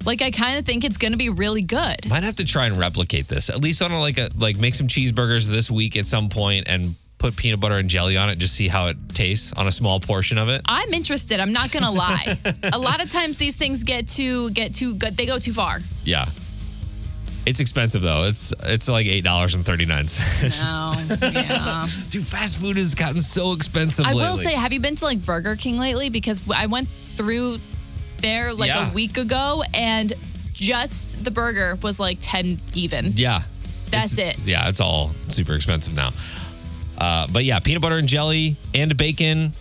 Like 0.05 0.21
I 0.21 0.31
kind 0.31 0.57
of 0.57 0.65
think 0.65 0.83
it's 0.83 0.97
going 0.97 1.11
to 1.11 1.17
be 1.17 1.29
really 1.29 1.61
good. 1.61 2.07
Might 2.07 2.23
have 2.23 2.37
to 2.37 2.45
try 2.45 2.65
and 2.65 2.77
replicate 2.77 3.27
this. 3.27 3.49
At 3.49 3.61
least 3.61 3.81
on 3.81 3.91
a, 3.91 3.99
like 3.99 4.17
a 4.17 4.29
like 4.37 4.57
make 4.57 4.73
some 4.73 4.87
cheeseburgers 4.87 5.47
this 5.47 5.69
week 5.69 5.95
at 5.97 6.07
some 6.07 6.29
point 6.29 6.67
and 6.67 6.95
put 7.19 7.35
peanut 7.35 7.59
butter 7.59 7.75
and 7.77 7.89
jelly 7.89 8.17
on 8.17 8.29
it. 8.29 8.37
Just 8.39 8.55
see 8.55 8.67
how 8.67 8.87
it 8.87 8.97
tastes 9.13 9.53
on 9.53 9.67
a 9.67 9.71
small 9.71 9.99
portion 9.99 10.37
of 10.39 10.49
it. 10.49 10.61
I'm 10.65 10.91
interested. 10.93 11.39
I'm 11.39 11.53
not 11.53 11.71
gonna 11.71 11.91
lie. 12.05 12.37
a 12.73 12.79
lot 12.79 13.01
of 13.01 13.11
times 13.11 13.37
these 13.37 13.55
things 13.55 13.83
get 13.83 14.07
too 14.07 14.49
get 14.51 14.73
too 14.73 14.95
good. 14.95 15.15
They 15.15 15.25
go 15.27 15.37
too 15.37 15.53
far. 15.53 15.79
Yeah, 16.03 16.25
it's 17.45 17.59
expensive 17.59 18.01
though. 18.01 18.23
It's 18.23 18.53
it's 18.63 18.87
like 18.89 19.05
eight 19.05 19.23
dollars 19.23 19.53
and 19.53 19.65
thirty 19.65 19.85
nine 19.85 20.07
cents. 20.07 20.61
No, 21.21 21.27
yeah. 21.29 21.87
Dude, 22.09 22.25
fast 22.27 22.57
food 22.57 22.77
has 22.77 22.95
gotten 22.95 23.21
so 23.21 23.53
expensive 23.53 24.05
I 24.05 24.13
lately. 24.13 24.23
will 24.29 24.37
say, 24.37 24.53
have 24.53 24.71
you 24.73 24.79
been 24.79 24.95
to 24.95 25.05
like 25.05 25.23
Burger 25.25 25.55
King 25.55 25.77
lately? 25.77 26.09
Because 26.09 26.41
I 26.49 26.65
went 26.67 26.87
through 26.89 27.59
there 28.21 28.53
like 28.53 28.67
Yeah. 28.67 28.89
a 28.89 28.93
week 28.93 29.17
ago, 29.17 29.63
and 29.73 30.11
just 30.53 31.23
the 31.23 31.31
burger 31.31 31.77
was 31.81 31.99
like 31.99 32.17
ten 32.21 32.59
even. 32.73 33.13
yeah, 33.15 33.41
That's 33.91 34.17
It's- 34.17 34.37
it. 34.39 34.45
Yeah, 34.45 34.67
it's 34.69 34.79
all 34.81 35.11
super 35.29 35.53
expensive 35.55 35.95
now. 35.95 36.11
Uh, 36.99 37.27
but 37.31 37.45
yeah, 37.45 37.59
peanut 37.59 37.81
butter 37.81 37.97
and 37.97 38.07
jelly 38.07 38.55
and 38.73 38.95
bacon 38.97 39.53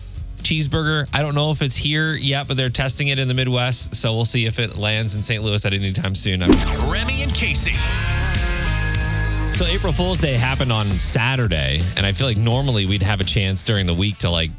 cheeseburger. 0.43 1.09
I 1.13 1.23
don't 1.23 1.35
know 1.35 1.51
if 1.51 1.63
it's 1.63 1.77
here 1.77 2.15
yet, 2.15 2.49
but 2.49 2.57
they're 2.57 2.69
testing 2.71 3.09
it 3.09 3.19
in 3.19 3.29
the 3.29 3.35
Midwest, 3.35 3.95
so 3.95 4.15
we'll 4.15 4.25
see 4.25 4.47
if 4.47 4.59
it 4.59 4.77
lands 4.77 5.15
in 5.15 5.23
St. 5.23 5.43
Louis 5.43 5.65
at 5.65 5.73
any 5.73 5.93
time 5.93 6.15
soon. 6.15 6.43
I'm- 6.43 6.53
Remy 6.91 7.23
and 7.23 7.35
Casey. 7.35 7.75
So 9.53 9.67
April 9.67 9.93
Fool's 9.93 10.21
Day 10.21 10.35
happened 10.35 10.71
on 10.73 11.01
Saturday, 11.01 11.81
and 11.97 12.07
I 12.07 12.13
feel 12.13 12.29
like 12.29 12.37
normally 12.37 12.87
we'd 12.87 13.03
have 13.03 13.21
a 13.21 13.25
chance 13.25 13.65
during 13.65 13.87
the 13.87 13.95
week 13.95 14.19
to 14.19 14.31
like 14.31 14.53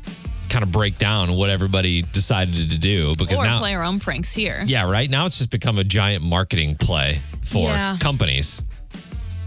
kind 0.49 0.61
of 0.63 0.71
break 0.73 0.97
down 0.97 1.31
what 1.33 1.49
everybody 1.49 2.01
decided 2.01 2.69
to 2.71 2.77
do 2.77 3.13
because 3.17 3.37
Or 3.39 3.45
now 3.45 3.59
play 3.59 3.75
our 3.75 3.83
own 3.83 3.99
pranks 3.99 4.33
here. 4.33 4.61
yeah, 4.67 4.89
right 4.89 5.09
now 5.09 5.25
it's 5.25 5.37
just 5.37 5.51
become 5.51 5.77
a 5.79 5.83
giant 5.85 6.23
marketing 6.23 6.75
play 6.75 7.21
for 7.41 7.69
Yeah. 7.69 7.97
companies. 8.01 8.61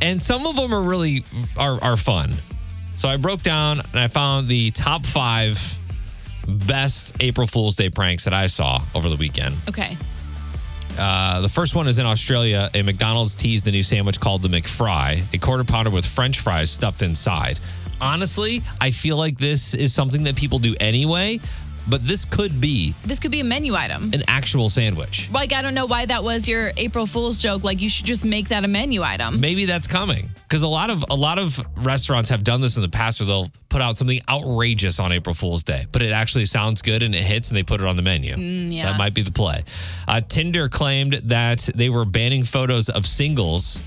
And 0.00 0.22
some 0.22 0.46
of 0.46 0.56
them 0.56 0.72
are 0.74 0.80
really 0.82 1.22
are 1.58 1.82
are 1.84 1.96
fun. 1.96 2.34
So 2.94 3.08
I 3.08 3.16
broke 3.16 3.42
down 3.42 3.80
and 3.80 3.98
I 3.98 4.06
found 4.06 4.48
the 4.48 4.70
top 4.70 5.04
5 5.04 5.78
best 6.46 7.14
April 7.20 7.46
Fool's 7.46 7.76
Day 7.76 7.90
pranks 7.90 8.24
that 8.24 8.34
I 8.34 8.46
saw 8.46 8.82
over 8.94 9.08
the 9.08 9.16
weekend. 9.16 9.56
Okay. 9.68 9.96
Uh, 10.98 11.40
the 11.40 11.48
first 11.48 11.74
one 11.74 11.88
is 11.88 11.98
in 11.98 12.06
Australia. 12.06 12.70
A 12.74 12.82
McDonald's 12.82 13.34
teased 13.34 13.64
the 13.64 13.70
new 13.70 13.82
sandwich 13.82 14.20
called 14.20 14.42
the 14.42 14.48
McFry, 14.48 15.22
a 15.32 15.38
quarter 15.38 15.64
pounder 15.64 15.90
with 15.90 16.04
French 16.04 16.40
fries 16.40 16.70
stuffed 16.70 17.02
inside. 17.02 17.58
Honestly, 18.00 18.62
I 18.80 18.90
feel 18.90 19.16
like 19.16 19.38
this 19.38 19.74
is 19.74 19.94
something 19.94 20.24
that 20.24 20.36
people 20.36 20.58
do 20.58 20.74
anyway, 20.80 21.40
but 21.88 22.04
this 22.04 22.24
could 22.24 22.60
be 22.60 22.94
This 23.04 23.18
could 23.18 23.30
be 23.30 23.40
a 23.40 23.44
menu 23.44 23.74
item. 23.74 24.10
an 24.14 24.22
actual 24.28 24.68
sandwich. 24.68 25.28
Like 25.32 25.52
I 25.52 25.62
don't 25.62 25.74
know 25.74 25.86
why 25.86 26.06
that 26.06 26.22
was 26.24 26.46
your 26.48 26.70
April 26.76 27.06
Fool's 27.06 27.38
joke. 27.38 27.64
Like 27.64 27.80
you 27.80 27.88
should 27.88 28.06
just 28.06 28.24
make 28.24 28.48
that 28.48 28.64
a 28.64 28.68
menu 28.68 29.02
item. 29.02 29.40
Maybe 29.40 29.64
that's 29.64 29.86
coming 29.86 30.28
because 30.48 30.62
a 30.62 30.68
lot 30.68 30.90
of 30.90 31.04
a 31.10 31.14
lot 31.14 31.38
of 31.38 31.60
restaurants 31.76 32.30
have 32.30 32.44
done 32.44 32.60
this 32.60 32.76
in 32.76 32.82
the 32.82 32.88
past, 32.88 33.20
where 33.20 33.26
they'll 33.26 33.50
put 33.68 33.80
out 33.80 33.96
something 33.96 34.20
outrageous 34.28 35.00
on 35.00 35.12
April 35.12 35.34
Fool's 35.34 35.64
Day, 35.64 35.86
but 35.92 36.02
it 36.02 36.12
actually 36.12 36.44
sounds 36.44 36.82
good 36.82 37.02
and 37.02 37.14
it 37.14 37.22
hits, 37.22 37.48
and 37.48 37.56
they 37.56 37.62
put 37.62 37.80
it 37.80 37.86
on 37.86 37.96
the 37.96 38.02
menu. 38.02 38.36
yeah. 38.36 38.84
That 38.92 38.98
might 38.98 39.14
be 39.14 39.22
the 39.22 39.32
play. 39.32 39.64
Uh, 40.06 40.20
Tinder 40.20 40.68
claimed 40.68 41.14
that 41.24 41.68
they 41.74 41.88
were 41.88 42.04
banning 42.04 42.44
photos 42.44 42.88
of 42.90 43.06
singles 43.06 43.80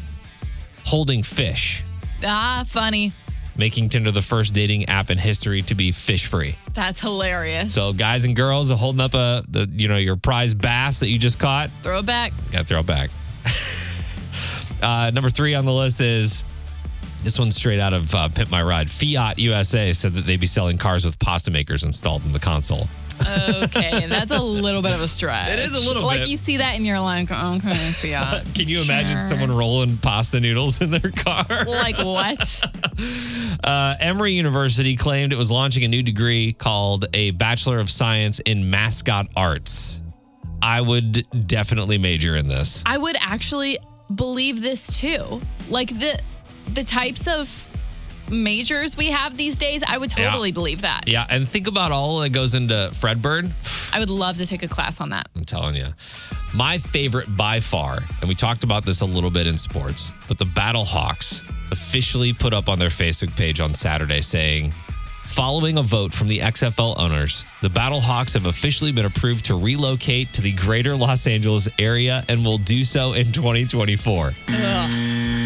holding 0.86 1.22
fish. 1.24 1.84
Ah, 2.24 2.64
funny. 2.68 3.12
Making 3.58 3.89
Tinder 3.89 4.12
the 4.12 4.22
first 4.22 4.54
dating 4.54 4.86
app 4.86 5.10
in 5.10 5.18
history 5.18 5.62
to 5.63 5.76
be 5.76 5.91
fish 5.91 6.26
free. 6.26 6.56
That's 6.74 7.00
hilarious. 7.00 7.74
So 7.74 7.94
guys 7.94 8.26
and 8.26 8.36
girls 8.36 8.72
are 8.72 8.78
holding 8.78 9.02
up 9.02 9.13
a 9.13 9.44
the 9.48 9.70
you 9.72 9.88
know 9.88 9.98
your 9.98 10.15
prize 10.15 10.54
bass 10.54 11.00
that 11.00 11.10
you 11.10 11.18
just 11.18 11.39
caught. 11.39 11.70
throw 11.84 12.00
it 12.00 12.06
back. 12.06 12.34
Got 12.52 12.60
to 12.60 12.63
throw 12.65 12.80
it 12.80 12.86
back. 12.86 13.10
uh, 14.82 15.12
number 15.12 15.30
three 15.30 15.56
on 15.56 15.65
the 15.65 15.74
list 15.74 16.02
is 16.02 16.44
this 17.24 17.39
one's 17.39 17.56
straight 17.56 17.80
out 17.80 17.94
of 17.94 18.13
uh, 18.13 18.30
Pimp 18.30 18.52
My 18.52 18.62
Ride. 18.62 18.89
Fiat 18.89 19.39
USA 19.39 19.94
said 19.94 20.13
that 20.13 20.26
they'd 20.26 20.39
be 20.39 20.46
selling 20.46 20.78
cars 20.78 21.06
with 21.06 21.18
pasta 21.18 21.50
makers 21.50 21.84
installed 21.84 22.24
in 22.24 22.32
the 22.32 22.39
console. 22.39 22.88
Okay, 23.21 24.06
that's 24.08 24.32
a 24.32 24.41
little 24.41 24.82
bit 24.82 24.93
of 24.93 25.01
a 25.01 25.08
stretch. 25.08 25.49
It 25.49 25.60
is 25.60 25.73
a 25.75 25.88
little 25.88 26.04
bit. 26.04 26.08
like 26.08 26.19
bit. 26.21 26.30
you 26.30 26.38
see 26.38 26.58
that 26.58 26.75
and 26.75 26.86
you're 26.86 26.99
like, 26.99 27.32
okay, 27.32 27.69
Fiat. 27.69 28.45
Can 28.56 28.67
you 28.67 28.82
imagine 28.82 29.21
someone 29.21 29.51
rolling 29.51 29.97
pasta 29.97 30.39
noodles 30.39 30.82
in 30.82 30.91
their 30.91 31.12
car? 31.12 31.45
like 31.67 31.97
what? 31.97 32.63
Uh, 33.63 33.95
Emory 33.99 34.34
University 34.34 34.95
claimed 34.95 35.34
it 35.34 35.38
was 35.38 35.49
launching 35.49 35.84
a 35.84 35.88
new 35.88 36.04
degree 36.04 36.54
called 36.54 37.06
a 37.13 37.32
Bachelor 37.32 37.80
of 37.80 37.89
Science 37.89 38.39
in 38.39 38.69
Mascot 38.69 39.28
Arts. 39.36 40.01
I 40.62 40.82
would 40.82 41.25
definitely 41.47 41.97
major 41.97 42.36
in 42.36 42.47
this. 42.47 42.84
I 42.86 42.97
would 42.97 43.15
actually 43.19 43.80
believe 44.13 44.62
this 44.62 44.99
too. 44.99 45.41
Like 45.69 45.89
the 45.89 46.19
the 46.73 46.84
types 46.84 47.28
of 47.28 47.69
majors 48.30 48.98
we 48.98 49.08
have 49.12 49.38
these 49.38 49.56
days, 49.56 49.84
I 49.88 49.98
would 49.98 50.14
Yeah. 50.18 50.26
totally 50.26 50.52
believe 50.52 50.82
that. 50.82 51.08
Yeah, 51.08 51.26
and 51.30 51.48
think 51.48 51.68
about 51.68 51.92
all 51.92 52.20
that 52.20 52.30
goes 52.30 52.54
into 52.56 52.90
Fredbird. 52.94 53.52
I 53.94 54.00
would 54.00 54.10
love 54.10 54.38
to 54.38 54.46
take 54.46 54.64
a 54.64 54.68
class 54.68 55.00
on 55.02 55.10
that. 55.10 55.28
I'm 55.36 55.46
telling 55.46 55.76
you. 55.76 55.88
My 56.54 56.78
favorite 56.78 57.36
by 57.36 57.60
far, 57.60 58.00
and 58.22 58.30
we 58.30 58.36
talked 58.36 58.64
about 58.64 58.86
this 58.86 59.02
a 59.02 59.06
little 59.06 59.30
bit 59.32 59.48
in 59.48 59.58
sports, 59.58 60.12
but 60.28 60.38
the 60.38 60.46
Battlehawks 60.46 61.42
officially 61.72 62.34
put 62.34 62.54
up 62.54 62.70
on 62.70 62.80
their 62.80 62.90
Facebook 62.90 63.36
page 63.36 63.60
on 63.60 63.74
Saturday 63.74 64.22
saying, 64.22 64.74
Following 65.24 65.80
a 65.80 65.82
vote 65.82 66.14
from 66.14 66.28
the 66.28 66.40
XFL 66.40 66.96
owners, 67.00 67.46
the 67.64 67.68
Battlehawks 67.68 68.36
have 68.36 68.46
officially 68.46 68.92
been 68.92 69.06
approved 69.06 69.46
to 69.46 69.56
relocate 69.56 70.32
to 70.34 70.42
the 70.42 70.52
greater 70.52 70.96
Los 70.96 71.26
Angeles 71.26 71.68
area 71.80 72.24
and 72.30 72.46
will 72.46 72.60
do 72.60 72.84
so 72.84 73.14
in 73.14 73.32
2024. 73.32 74.34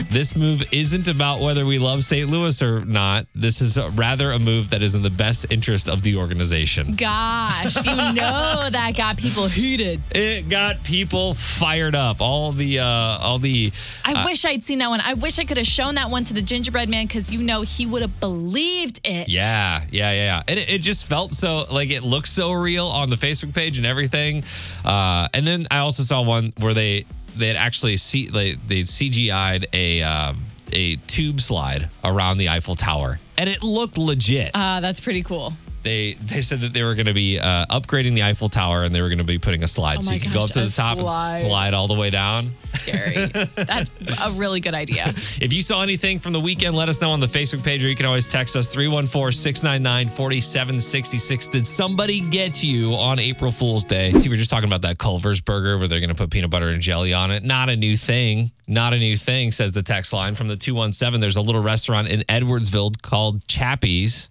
This 0.10 0.36
move 0.36 0.64
isn't 0.72 1.08
about 1.08 1.40
whether 1.40 1.66
we 1.66 1.80
love 1.80 2.04
St. 2.04 2.30
Louis 2.30 2.62
or 2.62 2.86
not. 2.86 3.26
This 3.36 3.62
is 3.62 3.78
rather 3.96 4.32
a 4.32 4.40
move 4.40 4.70
that 4.72 4.82
is 4.82 4.96
in 4.96 5.02
the 5.02 5.10
best 5.10 5.46
interest 5.50 5.88
of 5.90 6.02
the 6.02 6.16
organization. 6.18 6.94
Gosh, 6.96 7.86
you 7.86 7.96
know 7.96 8.70
that 8.70 8.94
got 8.96 9.18
people 9.18 9.48
heated. 9.48 10.02
It 10.12 10.50
got 10.50 10.84
people 10.84 11.34
fired 11.34 11.96
up. 11.96 12.22
All 12.22 12.52
the 12.52 12.80
uh 12.80 12.86
all 12.86 13.40
the 13.40 13.72
I 14.06 14.26
wish 14.26 14.46
I'd 14.46 14.64
seen 14.64 14.80
that 14.80 14.90
one. 14.90 15.02
I 15.02 15.14
wish 15.14 15.40
I 15.40 15.46
could 15.46 15.58
have 15.58 15.68
shown 15.68 15.96
that 15.96 16.10
one 16.10 16.24
to 16.26 16.34
the 16.34 16.42
gingerbread 16.42 16.90
man 16.90 17.08
because 17.08 17.32
you 17.32 17.42
know 17.42 17.62
he 17.62 17.86
would 17.86 18.02
have 18.02 18.20
believed 18.20 19.00
it. 19.04 19.28
yeah, 19.30 19.84
yeah, 19.92 20.12
yeah, 20.12 20.14
yeah. 20.14 20.44
And 20.48 20.60
it, 20.60 20.70
it 20.70 20.82
just 20.82 21.06
felt 21.06 21.34
so 21.34 21.66
like 21.72 21.90
it 21.90 22.04
looked 22.04 22.28
so 22.28 22.52
real 22.52 22.88
on 22.88 23.10
the 23.10 23.16
Facebook 23.16 23.54
page 23.54 23.78
and 23.78 23.86
everything. 23.86 24.44
Uh 24.86 25.28
and 25.34 25.46
then 25.46 25.68
I 25.72 25.80
also 25.80 26.04
saw 26.04 26.22
one 26.22 26.54
where 26.58 26.74
they 26.74 27.06
they 27.38 27.48
had 27.48 27.58
actually 27.58 27.98
see 27.98 28.28
they 28.28 28.54
they 28.54 28.82
CGI'd 28.82 29.68
a 29.74 30.02
um 30.02 30.46
a 30.72 30.96
tube 30.96 31.42
slide 31.42 31.90
around 32.04 32.38
the 32.38 32.50
Eiffel 32.50 32.76
Tower. 32.76 33.20
And 33.38 33.50
it 33.50 33.64
looked 33.64 33.98
legit. 33.98 34.52
Uh, 34.54 34.82
that's 34.82 35.00
pretty 35.00 35.24
cool. 35.24 35.54
They 35.90 36.14
they 36.14 36.42
said 36.42 36.60
that 36.60 36.72
they 36.74 36.84
were 36.84 36.94
going 36.94 37.08
to 37.08 37.14
be 37.14 37.40
uh, 37.40 37.66
upgrading 37.68 38.14
the 38.14 38.24
Eiffel 38.24 38.48
Tower 38.48 38.84
and 38.84 38.94
they 38.94 39.02
were 39.02 39.10
going 39.10 39.18
to 39.18 39.24
be 39.24 39.40
putting 39.40 39.64
a 39.64 39.68
slide 39.68 39.98
Oh 39.98 40.02
so 40.02 40.14
you 40.14 40.20
could 40.20 40.32
go 40.32 40.44
up 40.44 40.52
to 40.52 40.62
the 40.62 40.70
top 40.70 41.00
slide. 41.00 41.36
and 41.38 41.46
slide 41.46 41.74
all 41.74 41.88
the 41.88 41.96
way 41.96 42.10
down. 42.12 42.52
Scary. 42.62 43.26
That's 43.56 43.90
a 44.24 44.32
really 44.32 44.60
good 44.60 44.76
idea. 44.76 45.14
If 45.42 45.54
you 45.54 45.62
saw 45.62 45.82
anything 45.82 46.20
from 46.20 46.34
the 46.34 46.40
weekend, 46.40 46.76
let 46.76 46.90
us 46.90 47.00
know 47.02 47.12
on 47.12 47.20
the 47.20 47.28
Facebook 47.28 47.64
page 47.64 47.84
or 47.84 47.88
you 47.88 47.96
can 47.96 48.06
always 48.06 48.28
text 48.28 48.56
us 48.56 48.68
314 48.68 49.32
699 49.32 50.10
4766. 50.16 51.48
Did 51.48 51.66
somebody 51.66 52.20
get 52.20 52.64
you 52.64 52.94
on 52.96 53.20
April 53.20 53.52
Fool's 53.52 53.86
Day? 53.86 54.12
See, 54.14 54.28
we 54.30 54.34
were 54.34 54.38
just 54.38 54.50
talking 54.50 54.68
about 54.70 54.82
that 54.82 54.98
Culver's 54.98 55.42
burger 55.42 55.78
where 55.78 55.88
they're 55.88 56.00
going 56.00 56.10
to 56.10 56.16
put 56.16 56.30
peanut 56.30 56.50
butter 56.50 56.70
and 56.70 56.82
jelly 56.82 57.14
on 57.14 57.32
it. 57.32 57.44
Not 57.44 57.70
a 57.70 57.76
new 57.76 57.96
thing. 57.96 58.52
Not 58.68 58.94
a 58.94 58.98
new 58.98 59.16
thing, 59.18 59.52
says 59.52 59.72
the 59.72 59.82
text 59.82 60.14
line 60.14 60.36
from 60.36 60.48
the 60.48 60.58
217. 60.58 61.20
There's 61.20 61.38
a 61.38 61.42
little 61.42 61.62
restaurant 61.64 62.08
in 62.10 62.22
Edwardsville 62.30 63.02
called 63.02 63.48
Chappie's, 63.48 64.30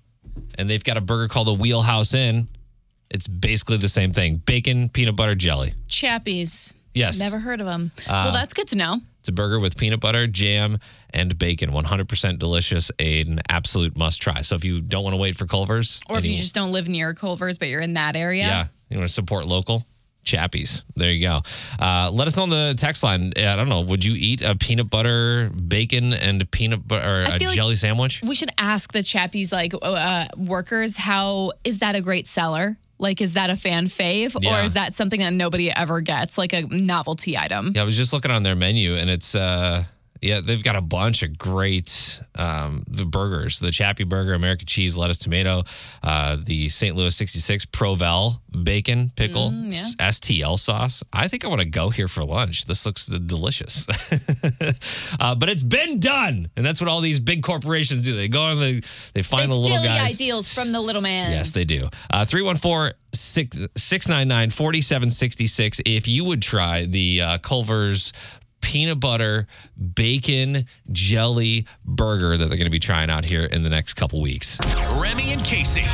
and 0.58 0.68
they've 0.68 0.82
got 0.84 0.96
a 0.96 1.00
burger 1.00 1.28
called 1.28 1.46
the 1.48 1.54
Wheelhouse 1.54 2.14
Inn. 2.14 2.48
It's 3.10 3.26
basically 3.26 3.78
the 3.78 3.88
same 3.88 4.12
thing 4.12 4.36
bacon, 4.44 4.88
peanut 4.88 5.16
butter, 5.16 5.34
jelly. 5.34 5.72
Chappies. 5.88 6.72
Yes. 6.94 7.18
Never 7.18 7.38
heard 7.38 7.60
of 7.60 7.66
them. 7.66 7.92
Uh, 8.00 8.10
well, 8.26 8.32
that's 8.32 8.54
good 8.54 8.68
to 8.68 8.76
know. 8.76 9.00
It's 9.20 9.28
a 9.28 9.32
burger 9.32 9.60
with 9.60 9.76
peanut 9.76 10.00
butter, 10.00 10.26
jam, 10.26 10.78
and 11.10 11.36
bacon. 11.38 11.70
100% 11.70 12.38
delicious. 12.38 12.90
An 12.98 13.40
absolute 13.48 13.96
must 13.96 14.20
try. 14.22 14.40
So 14.40 14.54
if 14.56 14.64
you 14.64 14.80
don't 14.80 15.04
want 15.04 15.14
to 15.14 15.18
wait 15.18 15.36
for 15.36 15.46
Culver's, 15.46 16.00
Or 16.08 16.18
if 16.18 16.24
and 16.24 16.32
you 16.32 16.36
just 16.38 16.54
don't 16.54 16.72
live 16.72 16.88
near 16.88 17.14
Culver's, 17.14 17.58
but 17.58 17.68
you're 17.68 17.80
in 17.80 17.94
that 17.94 18.16
area. 18.16 18.46
yeah, 18.46 18.66
you 18.90 18.96
want 18.96 19.08
to 19.08 19.12
support 19.14 19.46
local, 19.46 19.86
Chappies. 20.28 20.84
There 20.96 21.10
you 21.10 21.26
go. 21.26 21.40
Uh, 21.78 22.10
let 22.12 22.26
us 22.28 22.36
know 22.36 22.42
on 22.44 22.50
the 22.50 22.74
text 22.76 23.02
line. 23.02 23.32
I 23.36 23.56
don't 23.56 23.68
know. 23.68 23.80
Would 23.80 24.04
you 24.04 24.14
eat 24.14 24.42
a 24.42 24.54
peanut 24.54 24.90
butter, 24.90 25.48
bacon, 25.50 26.12
and 26.12 26.48
peanut 26.50 26.86
butter 26.86 27.06
or 27.08 27.22
a 27.22 27.38
feel 27.38 27.48
like- 27.48 27.56
jelly 27.56 27.76
sandwich? 27.76 28.20
We 28.22 28.34
should 28.34 28.50
ask 28.58 28.92
the 28.92 29.00
Chappies 29.00 29.52
like 29.52 29.72
uh, 29.80 30.26
workers 30.36 30.96
how 30.96 31.52
is 31.64 31.78
that 31.78 31.94
a 31.96 32.00
great 32.00 32.26
seller? 32.26 32.76
Like, 33.00 33.20
is 33.20 33.34
that 33.34 33.48
a 33.48 33.54
fan 33.56 33.86
fave, 33.86 34.36
Yeah. 34.42 34.60
or 34.60 34.64
is 34.64 34.72
that 34.72 34.92
something 34.92 35.20
that 35.20 35.32
nobody 35.32 35.70
ever 35.70 36.00
gets, 36.00 36.36
like 36.36 36.52
a 36.52 36.62
novelty 36.62 37.38
item? 37.38 37.72
Yeah, 37.76 37.82
I 37.82 37.84
was 37.84 37.96
just 37.96 38.12
looking 38.12 38.32
on 38.32 38.42
their 38.42 38.56
menu, 38.56 38.96
and 38.96 39.08
it's 39.08 39.36
uh, 39.36 39.84
yeah, 40.20 40.40
they've 40.40 40.62
got 40.62 40.76
a 40.76 40.80
bunch 40.80 41.22
of 41.22 41.38
great 41.38 42.20
um, 42.36 42.84
the 42.88 43.04
burgers: 43.04 43.58
the 43.60 43.70
Chappie 43.70 44.04
Burger, 44.04 44.34
American 44.34 44.66
cheese, 44.66 44.96
lettuce, 44.96 45.18
tomato, 45.18 45.62
uh, 46.02 46.36
the 46.42 46.68
St. 46.68 46.96
Louis 46.96 47.14
'66 47.14 47.64
Provel 47.66 48.40
bacon 48.64 49.12
pickle, 49.16 49.50
Mm, 49.50 49.70
s- 49.70 49.94
STL 49.96 50.58
sauce. 50.58 51.02
I 51.12 51.28
think 51.28 51.44
I 51.44 51.48
want 51.48 51.60
to 51.60 51.68
go 51.68 51.90
here 51.90 52.08
for 52.08 52.24
lunch. 52.24 52.64
This 52.64 52.84
looks 52.86 53.06
delicious, 53.06 53.86
uh, 55.20 55.34
but 55.34 55.48
it's 55.48 55.62
been 55.62 56.00
done, 56.00 56.50
and 56.56 56.64
that's 56.66 56.80
what 56.80 56.88
all 56.88 57.00
these 57.00 57.20
big 57.20 57.42
corporations 57.42 58.04
do. 58.04 58.16
They 58.16 58.28
go 58.28 58.42
on 58.42 58.58
the 58.60 58.84
they 59.14 59.22
find 59.22 59.44
They 59.44 59.54
the 59.54 59.60
little 59.60 59.78
steal 59.78 59.82
the 59.82 59.88
guys. 59.88 60.14
ideals 60.14 60.52
from 60.54 60.72
the 60.72 60.80
little 60.80 61.02
man. 61.02 61.30
Yes, 61.32 61.52
they 61.52 61.64
do. 61.64 61.88
Uh, 62.10 62.24
314 62.24 62.92
699 63.14 64.50
4766. 64.50 65.80
If 65.86 66.08
you 66.08 66.24
would 66.24 66.42
try 66.42 66.84
the 66.84 67.20
uh, 67.22 67.38
Culver's 67.38 68.12
peanut 68.60 69.00
butter 69.00 69.46
bacon 69.94 70.66
jelly 70.92 71.66
burger 71.84 72.36
that 72.36 72.46
they're 72.46 72.58
going 72.58 72.66
to 72.66 72.70
be 72.70 72.78
trying 72.78 73.10
out 73.10 73.24
here 73.24 73.44
in 73.44 73.62
the 73.62 73.70
next 73.70 73.94
couple 73.94 74.20
weeks. 74.20 74.58
Remy 75.00 75.32
and 75.32 75.44
Casey. 75.44 75.84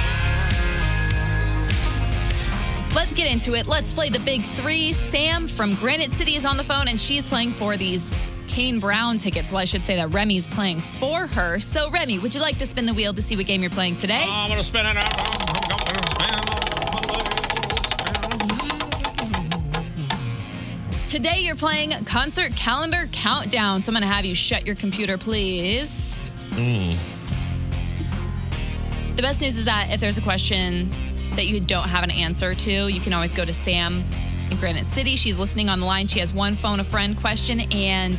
Let's 2.95 3.13
get 3.13 3.27
into 3.27 3.55
it. 3.55 3.67
Let's 3.67 3.93
play 3.93 4.09
the 4.09 4.21
big 4.21 4.45
three. 4.45 4.93
Sam 4.93 5.49
from 5.49 5.75
Granite 5.75 6.13
City 6.13 6.37
is 6.37 6.45
on 6.45 6.57
the 6.57 6.63
phone, 6.63 6.87
and 6.87 7.01
she's 7.01 7.29
playing 7.29 7.53
for 7.55 7.77
these 7.77 8.23
Kane 8.47 8.79
Brown 8.79 9.19
tickets. 9.19 9.51
Well, 9.51 9.61
I 9.61 9.65
should 9.65 9.83
say 9.83 9.97
that 9.97 10.13
Remy's 10.13 10.47
playing 10.47 10.81
for 10.81 11.27
her. 11.27 11.59
So, 11.59 11.91
Remy, 11.91 12.21
would 12.21 12.35
you 12.35 12.41
like 12.41 12.57
to 12.59 12.67
spin 12.67 12.87
the 12.87 12.95
wheel 12.95 13.13
to 13.13 13.21
see 13.21 13.37
what 13.37 13.47
game 13.47 13.63
you're 13.63 13.71
playing 13.71 13.97
today? 13.97 14.25
I'm 14.29 14.49
going 14.49 14.61
to 14.61 14.65
spin 14.65 14.87
it. 14.87 16.44
Today, 21.15 21.43
you're 21.43 21.55
playing 21.55 21.93
Concert 22.07 22.57
Calendar 22.57 23.09
Countdown. 23.13 23.85
So, 23.85 23.91
I'm 23.91 23.95
going 23.95 24.03
to 24.03 24.13
have 24.13 24.25
you 24.25 24.35
shut 24.35 24.67
your 24.67 24.75
computer, 24.75 25.17
please. 25.17 26.33
Mm. 26.51 26.99
The 29.15 29.23
best 29.23 29.41
news 29.41 29.57
is 29.57 29.65
that 29.67 29.91
if 29.93 30.01
there's 30.01 30.19
a 30.19 30.23
question 30.23 30.91
that 31.37 31.47
you 31.47 31.61
don't 31.61 31.89
have 31.89 32.03
an 32.03 32.11
answer 32.11 32.53
to, 32.53 32.89
you 32.89 32.99
can 32.99 33.13
always 33.13 33.33
go 33.33 33.45
to 33.45 33.53
Sam 33.53 34.03
in 34.51 34.57
Granite 34.57 34.87
City. 34.87 35.15
She's 35.15 35.39
listening 35.39 35.69
on 35.69 35.79
the 35.79 35.87
line. 35.87 36.09
She 36.09 36.19
has 36.19 36.33
one 36.33 36.57
phone 36.57 36.81
a 36.81 36.85
friend 36.85 37.17
question, 37.17 37.61
and 37.61 38.15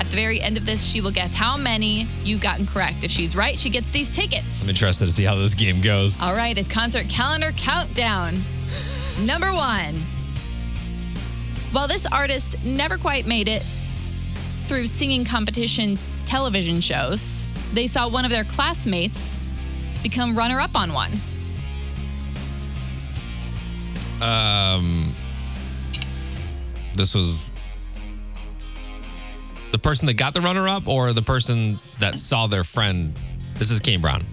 at 0.00 0.06
the 0.06 0.16
very 0.16 0.40
end 0.40 0.56
of 0.56 0.66
this, 0.66 0.84
she 0.84 1.00
will 1.00 1.12
guess 1.12 1.32
how 1.32 1.56
many 1.56 2.08
you've 2.24 2.40
gotten 2.40 2.66
correct. 2.66 3.04
If 3.04 3.12
she's 3.12 3.36
right, 3.36 3.56
she 3.56 3.70
gets 3.70 3.90
these 3.90 4.10
tickets. 4.10 4.64
I'm 4.64 4.70
interested 4.70 5.04
to 5.04 5.12
see 5.12 5.22
how 5.22 5.36
this 5.36 5.54
game 5.54 5.80
goes. 5.80 6.18
All 6.20 6.34
right, 6.34 6.58
it's 6.58 6.66
Concert 6.66 7.08
Calendar 7.08 7.52
Countdown. 7.52 8.42
Number 9.24 9.52
one. 9.52 10.02
While 11.72 11.86
this 11.86 12.06
artist 12.06 12.56
never 12.64 12.96
quite 12.96 13.26
made 13.26 13.46
it 13.46 13.62
through 14.66 14.86
singing 14.86 15.24
competition 15.24 15.98
television 16.24 16.80
shows, 16.80 17.46
they 17.72 17.86
saw 17.86 18.08
one 18.08 18.24
of 18.24 18.30
their 18.30 18.44
classmates 18.44 19.38
become 20.02 20.36
runner 20.36 20.60
up 20.60 20.74
on 20.74 20.92
one. 20.92 21.12
Um, 24.20 25.14
this 26.94 27.14
was 27.14 27.52
the 29.72 29.78
person 29.78 30.06
that 30.06 30.14
got 30.14 30.34
the 30.34 30.40
runner 30.40 30.66
up 30.66 30.88
or 30.88 31.12
the 31.12 31.22
person 31.22 31.78
that 31.98 32.18
saw 32.18 32.46
their 32.46 32.64
friend. 32.64 33.14
This 33.54 33.70
is 33.70 33.78
Kane 33.80 34.00
Brown. 34.00 34.24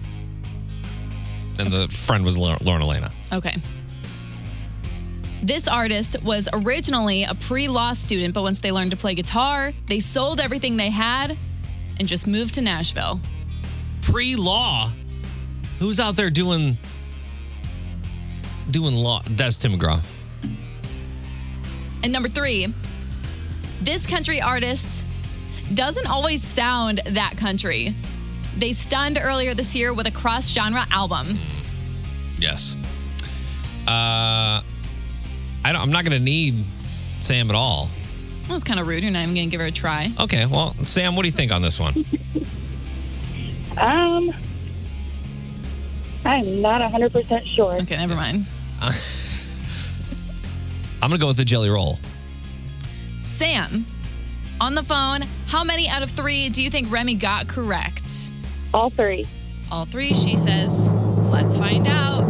And 1.58 1.70
the 1.72 1.88
friend 1.88 2.24
was 2.24 2.36
Lauren 2.36 2.58
Lauren 2.64 2.82
Alaina. 2.82 3.12
Okay. 3.32 3.54
This 5.42 5.68
artist 5.68 6.16
was 6.22 6.48
originally 6.52 7.24
a 7.24 7.34
pre 7.34 7.68
law 7.68 7.92
student, 7.92 8.34
but 8.34 8.42
once 8.42 8.60
they 8.60 8.72
learned 8.72 8.90
to 8.92 8.96
play 8.96 9.14
guitar, 9.14 9.72
they 9.88 10.00
sold 10.00 10.40
everything 10.40 10.76
they 10.76 10.90
had 10.90 11.36
and 11.98 12.08
just 12.08 12.26
moved 12.26 12.54
to 12.54 12.62
Nashville. 12.62 13.20
Pre 14.02 14.36
law. 14.36 14.92
Who's 15.78 16.00
out 16.00 16.16
there 16.16 16.30
doing 16.30 16.78
doing 18.70 18.94
law? 18.94 19.22
That's 19.30 19.58
Tim 19.58 19.78
McGraw. 19.78 20.02
And 22.02 22.12
number 22.12 22.28
three, 22.28 22.72
this 23.82 24.06
country 24.06 24.40
artist 24.40 25.04
doesn't 25.74 26.06
always 26.06 26.42
sound 26.42 27.02
that 27.06 27.36
country. 27.36 27.94
They 28.56 28.72
stunned 28.72 29.18
earlier 29.20 29.54
this 29.54 29.74
year 29.74 29.92
with 29.92 30.06
a 30.06 30.10
cross 30.10 30.48
genre 30.48 30.86
album. 30.90 31.38
Yes. 32.38 32.76
Uh, 33.86 34.62
I 35.66 35.72
don't, 35.72 35.82
I'm 35.82 35.90
not 35.90 36.04
going 36.04 36.16
to 36.16 36.24
need 36.24 36.64
Sam 37.18 37.50
at 37.50 37.56
all. 37.56 37.90
That 38.42 38.52
was 38.52 38.62
kind 38.62 38.78
of 38.78 38.86
rude. 38.86 39.02
You're 39.02 39.10
not 39.10 39.24
even 39.24 39.34
going 39.34 39.48
to 39.48 39.50
give 39.50 39.60
her 39.60 39.66
a 39.66 39.72
try. 39.72 40.12
Okay, 40.20 40.46
well, 40.46 40.76
Sam, 40.84 41.16
what 41.16 41.22
do 41.22 41.28
you 41.28 41.32
think 41.32 41.50
on 41.50 41.60
this 41.60 41.80
one? 41.80 42.04
Um, 43.76 44.32
I'm 46.24 46.62
not 46.62 46.80
100% 46.80 47.46
sure. 47.46 47.74
Okay, 47.82 47.96
never 47.96 48.14
mind. 48.14 48.46
I'm 48.80 48.92
going 51.02 51.10
to 51.10 51.18
go 51.18 51.26
with 51.26 51.36
the 51.36 51.44
Jelly 51.44 51.68
Roll. 51.68 51.98
Sam, 53.22 53.86
on 54.60 54.76
the 54.76 54.84
phone, 54.84 55.22
how 55.48 55.64
many 55.64 55.88
out 55.88 56.04
of 56.04 56.12
three 56.12 56.48
do 56.48 56.62
you 56.62 56.70
think 56.70 56.92
Remy 56.92 57.14
got 57.14 57.48
correct? 57.48 58.30
All 58.72 58.90
three. 58.90 59.26
All 59.72 59.84
three, 59.84 60.14
she 60.14 60.36
says. 60.36 60.88
Let's 60.88 61.58
find 61.58 61.88
out. 61.88 62.22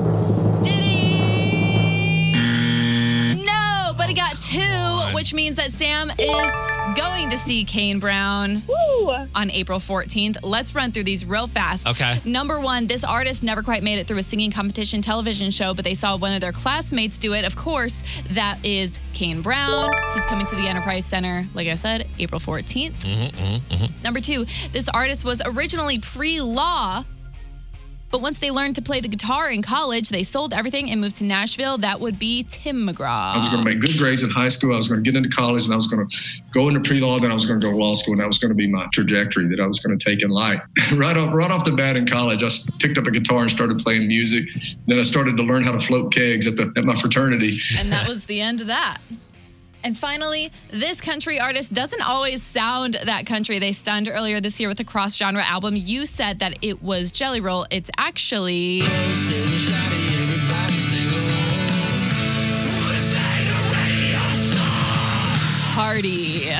Which 5.26 5.34
means 5.34 5.56
that 5.56 5.72
Sam 5.72 6.08
is 6.20 6.96
going 6.96 7.30
to 7.30 7.36
see 7.36 7.64
Kane 7.64 7.98
Brown 7.98 8.62
Woo! 8.68 9.26
on 9.34 9.50
April 9.50 9.80
14th. 9.80 10.36
Let's 10.44 10.72
run 10.72 10.92
through 10.92 11.02
these 11.02 11.24
real 11.24 11.48
fast. 11.48 11.88
Okay. 11.88 12.20
Number 12.24 12.60
one, 12.60 12.86
this 12.86 13.02
artist 13.02 13.42
never 13.42 13.60
quite 13.60 13.82
made 13.82 13.98
it 13.98 14.06
through 14.06 14.18
a 14.18 14.22
singing 14.22 14.52
competition 14.52 15.02
television 15.02 15.50
show, 15.50 15.74
but 15.74 15.84
they 15.84 15.94
saw 15.94 16.16
one 16.16 16.32
of 16.32 16.40
their 16.40 16.52
classmates 16.52 17.18
do 17.18 17.32
it. 17.32 17.44
Of 17.44 17.56
course, 17.56 18.04
that 18.30 18.64
is 18.64 19.00
Kane 19.14 19.42
Brown. 19.42 19.92
He's 20.14 20.26
coming 20.26 20.46
to 20.46 20.54
the 20.54 20.68
Enterprise 20.68 21.04
Center, 21.04 21.44
like 21.54 21.66
I 21.66 21.74
said, 21.74 22.06
April 22.20 22.40
14th. 22.40 22.92
Mm-hmm, 22.92 23.36
mm-hmm, 23.36 23.74
mm-hmm. 23.74 24.02
Number 24.04 24.20
two, 24.20 24.46
this 24.70 24.88
artist 24.90 25.24
was 25.24 25.42
originally 25.44 25.98
pre 25.98 26.40
law. 26.40 27.04
But 28.10 28.20
once 28.20 28.38
they 28.38 28.50
learned 28.50 28.76
to 28.76 28.82
play 28.82 29.00
the 29.00 29.08
guitar 29.08 29.50
in 29.50 29.62
college, 29.62 30.10
they 30.10 30.22
sold 30.22 30.52
everything 30.52 30.90
and 30.90 31.00
moved 31.00 31.16
to 31.16 31.24
Nashville. 31.24 31.78
That 31.78 32.00
would 32.00 32.18
be 32.18 32.44
Tim 32.48 32.86
McGraw. 32.86 33.34
I 33.34 33.38
was 33.38 33.48
going 33.48 33.64
to 33.64 33.68
make 33.68 33.80
good 33.80 33.98
grades 33.98 34.22
in 34.22 34.30
high 34.30 34.48
school. 34.48 34.74
I 34.74 34.76
was 34.76 34.88
going 34.88 35.02
to 35.02 35.10
get 35.10 35.16
into 35.16 35.28
college 35.28 35.64
and 35.64 35.72
I 35.72 35.76
was 35.76 35.86
going 35.86 36.08
to 36.08 36.16
go 36.52 36.68
into 36.68 36.80
pre-law. 36.80 37.18
Then 37.18 37.30
I 37.30 37.34
was 37.34 37.46
going 37.46 37.60
to 37.60 37.66
go 37.66 37.72
to 37.72 37.78
law 37.78 37.94
school 37.94 38.12
and 38.12 38.20
that 38.20 38.26
was 38.26 38.38
going 38.38 38.50
to 38.50 38.54
be 38.54 38.68
my 38.68 38.86
trajectory 38.92 39.48
that 39.48 39.60
I 39.60 39.66
was 39.66 39.80
going 39.80 39.98
to 39.98 40.04
take 40.04 40.22
in 40.22 40.30
life. 40.30 40.62
right 40.94 41.16
off, 41.16 41.34
right 41.34 41.50
off 41.50 41.64
the 41.64 41.72
bat 41.72 41.96
in 41.96 42.06
college, 42.06 42.42
I 42.42 42.48
picked 42.78 42.98
up 42.98 43.06
a 43.06 43.10
guitar 43.10 43.42
and 43.42 43.50
started 43.50 43.78
playing 43.78 44.06
music. 44.06 44.44
Then 44.86 44.98
I 44.98 45.02
started 45.02 45.36
to 45.36 45.42
learn 45.42 45.64
how 45.64 45.72
to 45.72 45.80
float 45.80 46.12
kegs 46.12 46.46
at 46.46 46.56
the 46.56 46.72
at 46.76 46.84
my 46.84 46.94
fraternity. 46.96 47.58
And 47.78 47.88
that 47.88 48.08
was 48.08 48.26
the 48.26 48.40
end 48.40 48.60
of 48.60 48.68
that. 48.68 48.98
And 49.86 49.96
finally, 49.96 50.50
this 50.72 51.00
country 51.00 51.38
artist 51.38 51.72
doesn't 51.72 52.02
always 52.02 52.42
sound 52.42 52.98
that 53.04 53.24
country. 53.24 53.60
They 53.60 53.70
stunned 53.70 54.10
earlier 54.12 54.40
this 54.40 54.58
year 54.58 54.68
with 54.68 54.80
a 54.80 54.84
cross 54.84 55.14
genre 55.14 55.44
album. 55.44 55.76
You 55.76 56.06
said 56.06 56.40
that 56.40 56.58
it 56.60 56.82
was 56.82 57.12
Jelly 57.12 57.40
Roll. 57.40 57.68
It's 57.70 57.88
actually. 57.96 58.80
Hardy. 65.76 66.50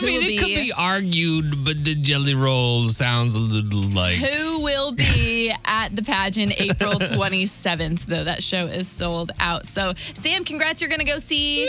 I 0.00 0.06
mean, 0.06 0.22
it 0.22 0.40
will 0.40 0.48
could 0.48 0.54
be 0.54 0.72
argued, 0.76 1.64
but 1.64 1.84
the 1.84 1.94
jelly 1.94 2.34
roll 2.34 2.88
sounds 2.88 3.34
a 3.34 3.40
little 3.40 3.82
like. 3.90 4.16
Who 4.16 4.62
will 4.62 4.92
be 4.92 5.52
at 5.64 5.94
the 5.94 6.02
pageant 6.02 6.60
April 6.60 6.92
27th, 6.92 8.06
though? 8.06 8.24
That 8.24 8.42
show 8.42 8.66
is 8.66 8.88
sold 8.88 9.30
out. 9.38 9.66
So, 9.66 9.92
Sam, 10.14 10.44
congrats. 10.44 10.80
You're 10.80 10.90
going 10.90 11.00
to 11.00 11.06
go 11.06 11.18
see 11.18 11.68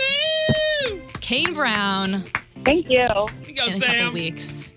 Kane 1.20 1.54
Brown 1.54 2.24
Thank 2.63 2.89
you. 2.89 3.08
Go, 3.08 3.28
in 3.67 3.82
a 3.82 3.86
couple 3.86 4.12
weeks. 4.13 4.74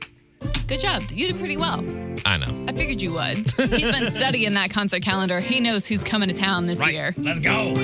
Good 0.67 0.81
job. 0.81 1.03
You 1.11 1.29
did 1.29 1.39
pretty 1.39 1.57
well. 1.57 1.81
I 2.25 2.39
know. 2.39 2.65
I 2.69 2.73
figured 2.73 3.03
you 3.03 3.13
would. 3.13 3.37
He's 3.37 3.93
been 3.93 4.11
studying 4.11 4.55
that 4.55 4.71
concert 4.71 5.03
calendar. 5.03 5.41
He 5.41 5.61
knows 5.61 5.87
who's 5.87 6.03
coming 6.03 6.29
to 6.29 6.35
town 6.35 6.67
this 6.67 6.85
year. 6.87 7.15
Let's 7.19 7.41
go. 7.41 7.75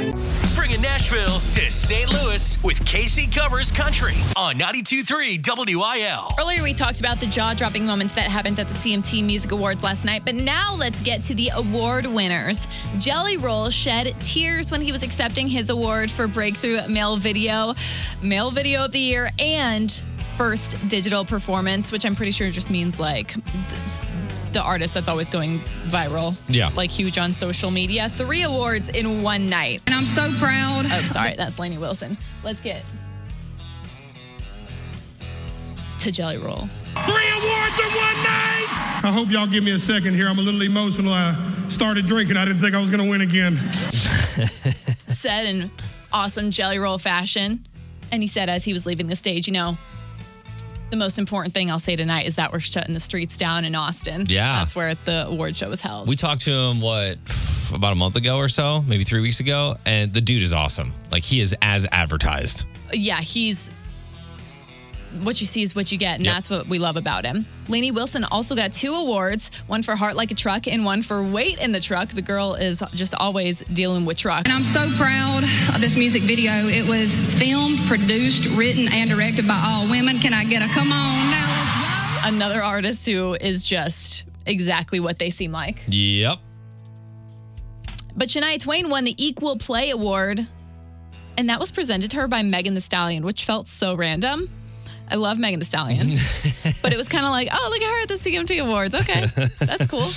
Nashville 1.11 1.41
to 1.55 1.73
St. 1.73 2.13
Louis 2.13 2.63
with 2.63 2.85
Casey 2.87 3.27
Covers 3.27 3.73
Country 3.73 4.15
on 4.37 4.55
92.3 4.57 5.75
WIL. 5.75 6.35
Earlier, 6.39 6.63
we 6.63 6.73
talked 6.73 7.01
about 7.01 7.19
the 7.19 7.27
jaw 7.27 7.53
dropping 7.53 7.85
moments 7.85 8.15
that 8.15 8.31
happened 8.31 8.61
at 8.61 8.69
the 8.69 8.75
CMT 8.75 9.25
Music 9.25 9.51
Awards 9.51 9.83
last 9.83 10.05
night, 10.05 10.23
but 10.25 10.37
now 10.37 10.75
let's 10.77 11.01
get 11.01 11.25
to 11.25 11.35
the 11.35 11.51
award 11.55 12.07
winners. 12.07 12.65
Jelly 12.99 13.39
Roll 13.39 13.71
shed 13.71 14.15
tears 14.21 14.71
when 14.71 14.83
he 14.83 14.93
was 14.93 15.03
accepting 15.03 15.49
his 15.49 15.69
award 15.71 16.13
for 16.13 16.29
Breakthrough 16.29 16.87
Male 16.89 17.17
Video, 17.17 17.75
Male 18.23 18.53
Video 18.53 18.85
of 18.85 18.93
the 18.93 19.01
Year, 19.01 19.31
and 19.41 20.01
First 20.37 20.89
Digital 20.89 21.25
Performance, 21.25 21.91
which 21.91 22.05
I'm 22.05 22.15
pretty 22.15 22.33
sure 22.33 22.51
just 22.51 22.71
means 22.71 23.01
like 23.01 23.35
the 24.53 24.63
artist 24.63 24.95
that's 24.95 25.09
always 25.09 25.29
going 25.31 25.59
viral. 25.87 26.37
Yeah. 26.49 26.71
Like 26.75 26.91
huge 26.91 27.19
on 27.19 27.33
social 27.33 27.71
media. 27.71 28.09
Three 28.09 28.43
awards 28.43 28.89
in 28.89 29.23
one 29.23 29.49
night. 29.49 29.83
And 29.87 29.95
I'm 29.95 30.07
so 30.07 30.33
proud. 30.39 30.87
Oh, 30.91 31.03
sorry, 31.07 31.35
that's 31.37 31.59
Lainey 31.59 31.79
Wilson. 31.79 32.19
Let's 32.43 32.61
get 32.61 32.85
to 36.01 36.11
Jelly 36.11 36.39
Roll. 36.39 36.69
Three 37.05 37.31
awards 37.31 37.79
in 37.79 37.87
one 37.87 38.17
night. 38.25 38.67
I 39.03 39.11
hope 39.13 39.31
y'all 39.31 39.47
give 39.47 39.65
me 39.65 39.73
a 39.73 39.79
second 39.79 40.15
here. 40.15 40.29
I'm 40.29 40.39
a 40.39 40.43
little 40.43 40.63
emotional. 40.63 41.13
I 41.13 41.37
started 41.69 42.07
drinking. 42.07 42.37
I 42.37 42.45
didn't 42.45 42.61
think 42.61 42.75
I 42.75 42.81
was 42.81 42.91
going 42.91 43.03
to 43.03 43.09
win 43.09 43.21
again. 43.21 43.57
said 45.07 45.47
in 45.47 45.71
awesome 46.13 46.51
jelly 46.51 46.79
roll 46.79 46.99
fashion. 46.99 47.65
And 48.13 48.23
he 48.23 48.27
said 48.27 48.49
as 48.49 48.65
he 48.65 48.73
was 48.73 48.87
leaving 48.87 49.07
the 49.07 49.17
stage, 49.17 49.47
you 49.47 49.53
know, 49.53 49.79
the 50.91 50.97
most 50.97 51.19
important 51.19 51.55
thing 51.55 51.71
I'll 51.71 51.79
say 51.79 51.97
tonight 51.97 52.27
is 52.27 52.35
that 52.35 52.53
we're 52.53 52.61
shutting 52.61 52.95
the 52.95 53.01
streets 53.01 53.37
down 53.37 53.65
in 53.65 53.75
Austin. 53.75 54.27
Yeah. 54.29 54.57
That's 54.59 54.75
where 54.75 54.95
the 55.05 55.27
award 55.29 55.57
show 55.57 55.69
was 55.69 55.81
held. 55.81 56.09
We 56.09 56.17
talked 56.17 56.43
to 56.43 56.51
him, 56.53 56.81
what, 56.81 57.17
about 57.75 57.93
a 57.93 57.97
month 57.97 58.17
ago 58.17 58.37
or 58.39 58.49
so, 58.49 58.83
maybe 58.83 59.05
three 59.05 59.21
weeks 59.21 59.41
ago. 59.41 59.77
And 59.87 60.13
the 60.13 60.21
dude 60.21 60.43
is 60.43 60.53
awesome. 60.53 60.93
Like, 61.11 61.23
he 61.23 61.41
is 61.41 61.55
as 61.63 61.87
advertised. 61.93 62.67
yeah, 62.93 63.21
he's 63.21 63.71
what 65.23 65.41
you 65.41 65.47
see 65.47 65.63
is 65.63 65.75
what 65.75 65.91
you 65.93 65.99
get, 65.99 66.17
and 66.17 66.25
Yep. 66.25 66.35
that's 66.35 66.51
what 66.51 66.67
we 66.69 66.79
love 66.79 66.97
about 66.97 67.25
him. 67.25 67.47
Lainey 67.69 67.91
Wilson 67.91 68.25
also 68.25 68.55
got 68.55 68.73
two 68.73 68.95
awards, 68.95 69.51
one 69.67 69.83
for 69.83 69.95
Heart 69.97 70.17
Like 70.17 70.31
a 70.31 70.35
Truck 70.35 70.67
and 70.67 70.85
one 70.85 71.03
for 71.03 71.23
Wait 71.23 71.59
in 71.59 71.73
the 71.73 71.81
Truck. 71.81 72.09
The 72.09 72.23
girl 72.23 72.55
is 72.55 72.83
just 72.95 73.15
always 73.15 73.61
dealing 73.73 74.05
with 74.05 74.17
trucks. 74.17 74.45
And 74.45 74.53
I'm 74.53 74.63
so 74.63 74.89
proud 74.97 75.45
of 75.75 75.81
this 75.81 75.97
music 75.97 76.23
video. 76.23 76.69
It 76.69 76.87
was 76.89 77.19
filmed, 77.39 77.79
produced, 77.87 78.47
written, 78.57 78.89
and 78.89 79.11
directed 79.11 79.47
by 79.47 79.63
all 79.65 79.89
women. 79.89 80.19
Can 80.19 80.33
I 80.33 80.45
get 80.45 80.63
a 80.63 80.69
come 80.69 80.93
on 80.93 81.31
now? 81.31 81.47
Let's 81.49 82.23
go. 82.25 82.29
Another 82.37 82.63
artist 82.63 83.07
who 83.07 83.35
is 83.41 83.63
just 83.65 84.25
exactly 84.47 85.01
what 85.01 85.19
they 85.19 85.31
seem 85.31 85.53
like. 85.53 85.83
Yep. 85.89 86.39
But 88.17 88.29
Shania 88.29 88.61
Twain 88.61 88.91
won 88.91 89.05
the 89.05 89.15
Equal 89.25 89.57
Play 89.57 89.91
Award, 89.91 90.47
and 91.39 91.49
that 91.49 91.61
was 91.61 91.71
presented 91.71 92.11
to 92.11 92.17
her 92.17 92.29
by 92.29 92.43
Megan 92.43 92.75
Thee 92.75 92.81
Stallion, 92.81 93.25
which 93.25 93.45
felt 93.45 93.69
so 93.69 93.95
random. 93.95 94.51
I 95.11 95.17
love 95.17 95.39
Megan 95.39 95.61
Thee 95.61 95.65
Stallion, 95.67 96.09
but 96.83 96.93
it 96.93 96.97
was 96.97 97.09
kind 97.09 97.25
of 97.25 97.33
like, 97.33 97.49
oh, 97.53 97.69
look 97.71 97.83
at 97.83 97.89
her 97.89 98.03
at 98.03 98.09
the 98.09 98.15
CMT 98.15 98.63
Awards. 98.63 98.95
Okay, 98.95 99.27
that's 99.59 99.87
cool. 99.87 100.09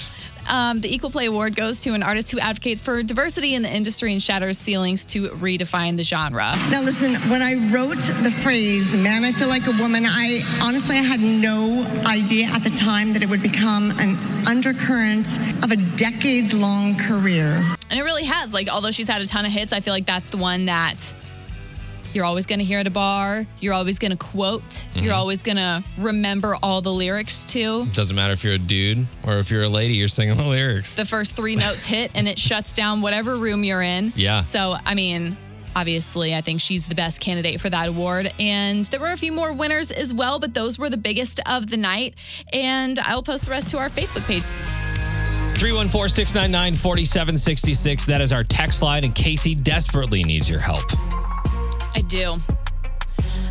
Um, 0.48 0.82
the 0.82 0.94
Equal 0.94 1.10
Play 1.10 1.26
Award 1.26 1.56
goes 1.56 1.80
to 1.82 1.94
an 1.94 2.04
artist 2.04 2.32
who 2.32 2.40
advocates 2.40 2.82
for 2.82 3.02
diversity 3.02 3.56
in 3.56 3.62
the 3.62 3.74
industry 3.74 4.12
and 4.12 4.22
shatters 4.22 4.58
ceilings 4.58 5.06
to 5.06 5.30
redefine 5.30 5.96
the 5.96 6.04
genre. 6.04 6.54
Now, 6.70 6.82
listen, 6.82 7.16
when 7.30 7.42
I 7.42 7.72
wrote 7.74 8.02
the 8.24 8.32
phrase, 8.32 8.96
man, 8.96 9.24
I 9.24 9.32
feel 9.32 9.48
like 9.48 9.68
a 9.68 9.72
woman, 9.72 10.06
I 10.06 10.42
honestly 10.62 10.98
I 10.98 11.02
had 11.02 11.22
no 11.22 11.84
idea 12.06 12.48
at 12.48 12.64
the 12.64 12.72
time 12.72 13.14
that 13.14 13.24
it 13.24 13.30
would 13.30 13.42
become 13.42 13.92
an 14.00 14.18
undercurrent 14.46 15.40
of 15.64 15.72
a 15.72 15.78
decades 15.96 16.54
long 16.54 16.98
career. 16.98 17.64
And 17.90 18.00
it 18.00 18.04
really 18.04 18.26
has. 18.26 18.54
Like, 18.54 18.68
although 18.68 18.92
she's 18.92 19.08
had 19.08 19.22
a 19.22 19.26
ton 19.26 19.46
of 19.46 19.52
hits, 19.52 19.72
I 19.72 19.80
feel 19.80 19.94
like 19.94 20.06
that's 20.06 20.30
the 20.30 20.38
one 20.38 20.66
that 20.66 21.14
you're 22.14 22.26
always 22.26 22.46
going 22.46 22.60
to 22.60 22.66
hear 22.66 22.80
at 22.80 22.88
a 22.88 22.92
bar. 22.92 23.46
You're 23.60 23.74
always 23.74 24.00
going 24.00 24.12
to 24.12 24.18
quote. 24.18 24.88
You're 24.94 25.06
mm-hmm. 25.06 25.14
always 25.14 25.44
going 25.44 25.58
to 25.58 25.84
remember 25.98 26.56
all 26.62 26.82
the 26.82 26.94
lyrics 26.94 27.44
to. 27.46 27.86
Doesn't 27.88 28.16
matter 28.16 28.34
if 28.34 28.44
you're 28.44 28.54
a 28.54 28.60
dude 28.60 29.08
or 29.26 29.38
if 29.38 29.50
you're 29.50 29.64
a 29.64 29.70
lady, 29.70 29.96
you're 29.96 30.08
singing 30.08 30.38
the 30.38 30.44
lyrics. 30.44 30.96
The 30.96 31.06
first 31.06 31.36
three 31.36 31.56
notes 31.56 31.86
hit 31.86 32.12
and 32.14 32.28
it 32.28 32.38
shuts 32.38 32.74
down 32.74 33.02
whatever 33.02 33.36
room 33.36 33.64
you're 33.64 33.82
in. 33.82 34.14
Yeah. 34.16 34.42
So, 34.42 34.76
I 34.86 34.94
mean, 34.94 35.38
obviously, 35.76 36.36
I 36.36 36.42
think 36.42 36.62
she's 36.62 36.86
the 36.86 36.96
best 36.96 37.20
candidate 37.20 37.60
for 37.60 37.70
that 37.70 37.88
award. 37.88 38.32
And 38.40 38.86
there 38.86 39.00
were 39.00 39.12
a 39.12 39.18
few 39.18 39.32
more 39.32 39.54
winners 39.54 39.92
as 39.92 40.14
well, 40.14 40.40
but 40.40 40.54
those 40.54 40.78
were 40.78 40.90
the 40.90 40.98
biggest 40.98 41.40
of 41.46 41.70
the 41.70 41.78
night. 41.78 42.16
And 42.52 43.00
I'll 43.00 43.24
post 43.24 43.46
the 43.46 43.52
rest 43.52 43.70
to 43.70 43.78
our 43.80 43.90
Facebook 43.90 44.26
page. 44.28 44.44
314 45.58 46.10
699 46.10 46.76
4766. 46.76 48.06
That 48.06 48.22
is 48.22 48.34
our 48.34 48.44
text 48.44 48.82
line, 48.82 49.04
and 49.04 49.16
Casey 49.16 49.56
desperately 49.56 50.24
needs 50.24 50.50
your 50.50 50.60
help. 50.60 50.84
I 51.96 52.02
do. 52.02 52.34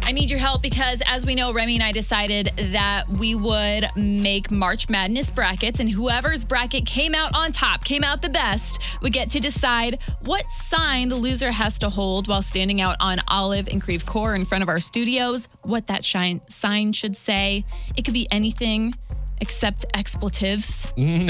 I 0.05 0.11
need 0.11 0.31
your 0.31 0.41
help 0.41 0.63
because, 0.63 1.01
as 1.07 1.25
we 1.25 1.35
know, 1.35 1.53
Remy 1.53 1.77
and 1.77 1.85
I 1.85 1.93
decided 1.93 2.53
that 2.73 3.09
we 3.09 3.35
would 3.35 3.89
make 3.95 4.51
March 4.51 4.89
Madness 4.89 5.31
brackets, 5.31 5.79
and 5.79 5.89
whoever's 5.89 6.45
bracket 6.45 6.87
came 6.87 7.15
out 7.15 7.31
on 7.37 7.53
top, 7.53 7.85
came 7.85 8.03
out 8.03 8.21
the 8.21 8.29
best, 8.29 8.81
would 9.01 9.13
get 9.13 9.31
to 9.31 9.39
decide 9.39 10.01
what 10.25 10.51
sign 10.51 11.09
the 11.09 11.15
loser 11.15 11.53
has 11.53 11.79
to 11.79 11.89
hold 11.89 12.27
while 12.27 12.43
standing 12.43 12.81
out 12.81 12.97
on 12.99 13.19
Olive 13.29 13.69
and 13.69 13.81
Creve 13.81 14.05
Coeur 14.05 14.35
in 14.35 14.45
front 14.45 14.63
of 14.63 14.69
our 14.69 14.81
studios, 14.81 15.47
what 15.63 15.87
that 15.87 16.05
shine, 16.05 16.41
sign 16.49 16.93
should 16.93 17.17
say. 17.17 17.65
It 17.97 18.05
could 18.05 18.15
be 18.15 18.27
anything 18.33 18.95
except 19.41 19.85
expletives. 19.95 20.93
Mm. 20.97 21.29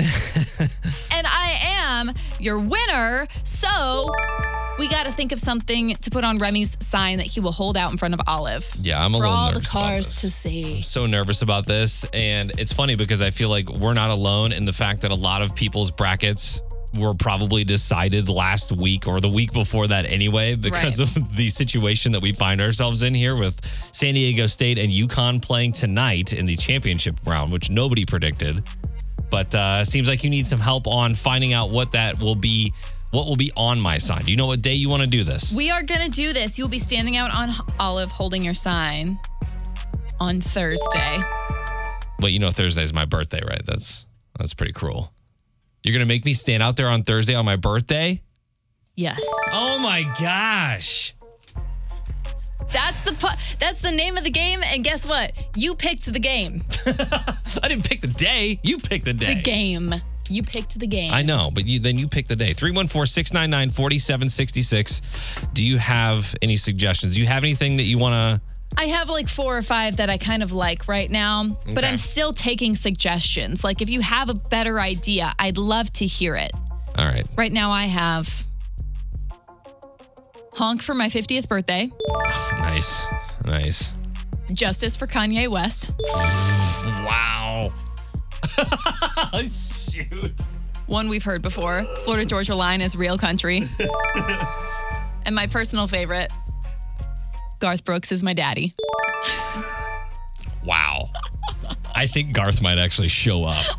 and 1.13 1.27
I 1.27 1.59
am 1.63 2.13
your 2.41 2.59
winner, 2.59 3.29
so 3.45 4.13
we 4.79 4.89
got 4.89 5.05
to 5.07 5.13
think 5.13 5.33
of 5.33 5.39
something 5.39 5.95
to 5.97 6.11
put 6.11 6.25
on 6.25 6.39
Remy's 6.39 6.77
sign 6.85 7.19
that 7.19 7.27
he 7.27 7.41
will 7.41 7.53
hold 7.53 7.77
out 7.77 7.93
in 7.93 7.99
front 7.99 8.15
of 8.15 8.21
Olive. 8.27 8.75
Yeah, 8.81 9.03
I'm 9.05 9.15
a 9.15 9.19
little 9.19 9.33
nervous. 9.33 9.33
for 9.33 9.33
little 9.33 9.37
all 9.39 9.49
the 9.49 9.55
nervous 9.59 9.71
about 9.71 9.81
cars 9.81 10.07
this. 10.09 10.21
to 10.23 10.31
see. 10.31 10.83
so 10.83 11.07
nervous 11.07 11.43
about 11.43 11.67
this. 11.67 12.05
And 12.13 12.53
it's 12.59 12.73
funny 12.73 12.95
because 12.97 13.23
I 13.23 13.31
feel 13.31 13.49
like 13.49 13.69
we're 13.69 13.93
not 13.93 14.11
alone 14.11 14.53
in 14.53 14.65
the 14.65 14.73
fact 14.73 15.03
that 15.03 15.11
a 15.11 15.15
lot 15.15 15.43
of 15.43 15.55
people's 15.55 15.91
brackets 15.91 16.63
were 16.99 17.15
probably 17.15 17.65
decided 17.65 18.29
last 18.29 18.73
week 18.73 19.07
or 19.07 19.19
the 19.21 19.29
week 19.29 19.53
before 19.53 19.87
that 19.87 20.05
anyway, 20.11 20.55
because 20.55 20.99
Right. 21.01 21.17
of 21.17 21.37
the 21.37 21.49
situation 21.49 22.13
that 22.13 22.21
we 22.21 22.33
find 22.33 22.61
ourselves 22.61 23.03
in 23.03 23.15
here 23.15 23.37
with 23.37 23.61
San 23.93 24.15
Diego 24.15 24.47
State 24.47 24.79
and 24.79 24.91
UConn 24.91 25.41
playing 25.41 25.73
tonight 25.75 26.33
in 26.33 26.45
the 26.47 26.57
championship 26.57 27.15
round, 27.27 27.51
which 27.53 27.71
nobody 27.71 28.05
predicted. 28.05 28.63
But 29.31 29.55
uh, 29.55 29.85
seems 29.85 30.09
like 30.09 30.25
you 30.25 30.29
need 30.31 30.47
some 30.47 30.61
help 30.61 30.87
on 30.87 31.15
finding 31.15 31.53
out 31.55 31.71
what 31.71 31.93
that 31.93 32.19
will 32.19 32.35
be. 32.35 32.73
What 33.13 33.27
will 33.27 33.37
be 33.37 33.53
on 33.57 33.79
my 33.79 33.99
sign? 33.99 34.23
Do 34.23 34.31
you 34.31 34.37
know 34.39 34.47
what 34.47 34.63
day 34.63 34.73
you 34.75 34.89
want 34.89 35.03
to 35.03 35.07
do 35.07 35.23
this? 35.23 35.55
We 35.55 35.71
are 35.71 35.83
going 35.83 36.01
to 36.01 36.09
do 36.11 36.33
this. 36.33 36.59
You'll 36.59 36.69
be 36.69 36.79
standing 36.79 37.17
out 37.19 37.33
on 37.33 37.51
Olive 37.79 38.11
holding 38.11 38.43
your 38.43 38.55
sign 38.55 39.19
on 40.19 40.41
Thursday. 40.41 41.19
Wait, 42.21 42.31
you 42.31 42.39
know 42.39 42.51
Thursday's 42.51 42.93
my 42.93 43.05
birthday, 43.05 43.41
right? 43.47 43.61
That's 43.67 44.07
that's 44.39 44.55
pretty 44.55 44.73
cruel. 44.73 45.13
You're 45.83 45.93
gonna 45.93 46.07
make 46.07 46.25
me 46.25 46.33
stand 46.33 46.63
out 46.63 46.77
there 46.77 46.89
on 46.89 47.03
Thursday 47.03 47.35
on 47.35 47.45
my 47.45 47.57
birthday? 47.57 48.23
Yes. 48.95 49.19
Oh 49.53 49.79
my 49.81 50.05
gosh. 50.21 51.15
That's 52.73 53.03
the 53.03 53.13
pu- 53.13 53.37
that's 53.59 53.81
the 53.81 53.91
name 53.91 54.17
of 54.17 54.23
the 54.25 54.31
game 54.31 54.63
and 54.65 54.85
guess 54.85 55.05
what? 55.05 55.33
You 55.57 55.75
picked 55.75 56.11
the 56.11 56.21
game. 56.21 56.63
I 56.87 57.69
didn't 57.69 57.85
pick 57.85 58.01
the 58.01 58.07
day. 58.07 58.61
You 58.63 58.79
picked 58.79 59.05
the 59.05 59.13
day. 59.13 59.35
The 59.35 59.43
game. 59.43 59.93
You 60.33 60.43
picked 60.43 60.79
the 60.79 60.87
game. 60.87 61.13
I 61.13 61.23
know, 61.23 61.51
but 61.53 61.67
you 61.67 61.81
then 61.81 61.97
you 61.97 62.09
pick 62.09 62.27
the 62.27 62.37
day. 62.37 62.55
314-699-4766. 62.55 65.53
Do 65.53 65.67
you 65.67 65.77
have 65.79 66.35
any 66.43 66.57
suggestions? 66.57 67.15
Do 67.15 67.21
you 67.21 67.27
have 67.27 67.45
anything 67.45 67.77
that 67.77 67.85
you 67.85 67.99
wanna 67.99 68.41
I 68.79 68.87
have 68.87 69.11
like 69.11 69.29
four 69.29 69.55
or 69.57 69.63
five 69.63 69.99
that 69.99 70.09
I 70.09 70.17
kind 70.17 70.43
of 70.43 70.53
like 70.53 70.89
right 70.89 71.11
now, 71.11 71.45
but 71.75 71.85
I'm 71.85 71.99
still 71.99 72.33
taking 72.33 72.75
suggestions. 72.75 73.63
Like 73.63 73.83
if 73.83 73.91
you 73.91 74.01
have 74.01 74.31
a 74.31 74.35
better 74.35 74.81
idea, 74.81 75.35
I'd 75.39 75.59
love 75.59 75.93
to 75.95 76.07
hear 76.07 76.37
it. 76.37 76.53
All 76.97 77.05
right. 77.05 77.27
Right 77.37 77.53
now 77.53 77.71
I 77.71 77.85
have 77.85 78.47
honk 80.55 80.81
for 80.83 80.95
my 80.95 81.09
50th 81.09 81.49
birthday. 81.49 81.91
Nice. 82.53 83.07
Nice. 83.45 83.93
Justice 84.53 84.97
for 84.97 85.07
Kanye 85.07 85.49
West. 85.49 85.91
Wow. 87.05 87.73
Shoot. 89.51 90.41
One 90.87 91.09
we've 91.09 91.25
heard 91.25 91.43
before. 91.43 91.85
Florida 92.03 92.25
Georgia 92.27 92.55
Line 92.55 92.81
is 92.81 92.97
real 92.97 93.17
country. 93.19 93.69
and 95.25 95.35
my 95.35 95.47
personal 95.47 95.87
favorite, 95.87 96.31
Garth 97.61 97.85
Brooks 97.85 98.13
is 98.13 98.23
my 98.23 98.35
daddy. 98.35 98.75
Wow. 100.65 101.11
I 101.95 102.07
think 102.07 102.33
Garth 102.33 102.61
might 102.63 102.79
actually 102.79 103.09
show 103.09 103.45
up. 103.45 103.65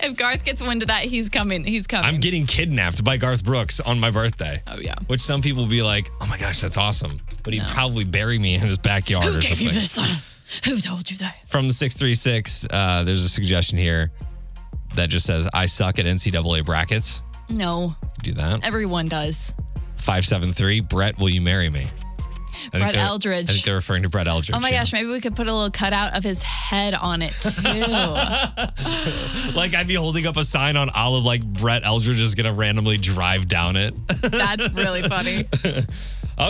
If 0.00 0.16
Garth 0.16 0.44
gets 0.44 0.60
wind 0.60 0.82
of 0.82 0.88
that, 0.88 1.04
he's 1.04 1.28
coming. 1.28 1.62
He's 1.64 1.86
coming. 1.86 2.06
I'm 2.12 2.18
getting 2.20 2.44
kidnapped 2.44 3.04
by 3.04 3.18
Garth 3.18 3.44
Brooks 3.44 3.78
on 3.78 4.00
my 4.00 4.10
birthday. 4.10 4.60
Oh 4.66 4.78
yeah. 4.80 4.96
Which 5.06 5.20
some 5.20 5.40
people 5.42 5.62
will 5.62 5.70
be 5.70 5.82
like, 5.82 6.10
oh 6.20 6.26
my 6.26 6.36
gosh, 6.38 6.60
that's 6.60 6.76
awesome. 6.76 7.20
But 7.44 7.52
he'd 7.52 7.60
No. 7.60 7.66
probably 7.68 8.02
bury 8.04 8.36
me 8.36 8.54
in 8.56 8.62
his 8.62 8.78
backyard 8.78 9.22
Who 9.26 9.36
or 9.36 9.38
gave 9.38 9.50
something. 9.56 9.66
you 9.68 9.72
this? 9.72 9.96
Who 10.64 10.76
told 10.78 11.10
you 11.10 11.16
that? 11.18 11.36
From 11.48 11.68
the 11.68 11.74
636, 11.74 12.66
uh, 12.70 13.02
there's 13.04 13.24
a 13.24 13.28
suggestion 13.28 13.78
here 13.78 14.12
that 14.94 15.08
just 15.08 15.26
says, 15.26 15.48
I 15.52 15.66
suck 15.66 15.98
at 15.98 16.06
NCAA 16.06 16.64
brackets. 16.64 17.22
No, 17.48 17.92
Do 18.22 18.32
that. 18.34 18.64
everyone 18.64 19.06
does. 19.06 19.54
573, 19.96 20.80
Brett, 20.80 21.18
will 21.18 21.28
you 21.30 21.40
marry 21.40 21.70
me? 21.70 21.86
I 22.72 22.78
Brett 22.78 22.94
Eldredge. 22.94 23.48
I 23.48 23.52
think 23.52 23.64
they're 23.64 23.74
referring 23.74 24.04
to 24.04 24.08
Brett 24.08 24.28
Eldredge. 24.28 24.54
Oh 24.54 24.60
my 24.60 24.70
yeah. 24.70 24.80
gosh, 24.80 24.92
maybe 24.92 25.08
we 25.08 25.20
could 25.20 25.34
put 25.34 25.48
a 25.48 25.52
little 25.52 25.70
cutout 25.70 26.16
of 26.16 26.22
his 26.22 26.42
head 26.42 26.94
on 26.94 27.22
it 27.22 27.32
too. 27.40 27.84
Like 29.54 29.74
I'd 29.74 29.86
be 29.86 29.94
holding 29.94 30.26
up 30.26 30.36
a 30.36 30.44
sign 30.44 30.76
on 30.76 30.88
Olive, 30.90 31.24
like 31.24 31.44
Brett 31.44 31.82
Eldredge 31.82 32.20
is 32.20 32.34
going 32.34 32.46
to 32.46 32.52
randomly 32.52 32.96
drive 32.96 33.48
down 33.48 33.76
it. 33.76 33.94
That's 34.22 34.72
really 34.74 35.02
funny. 35.02 35.44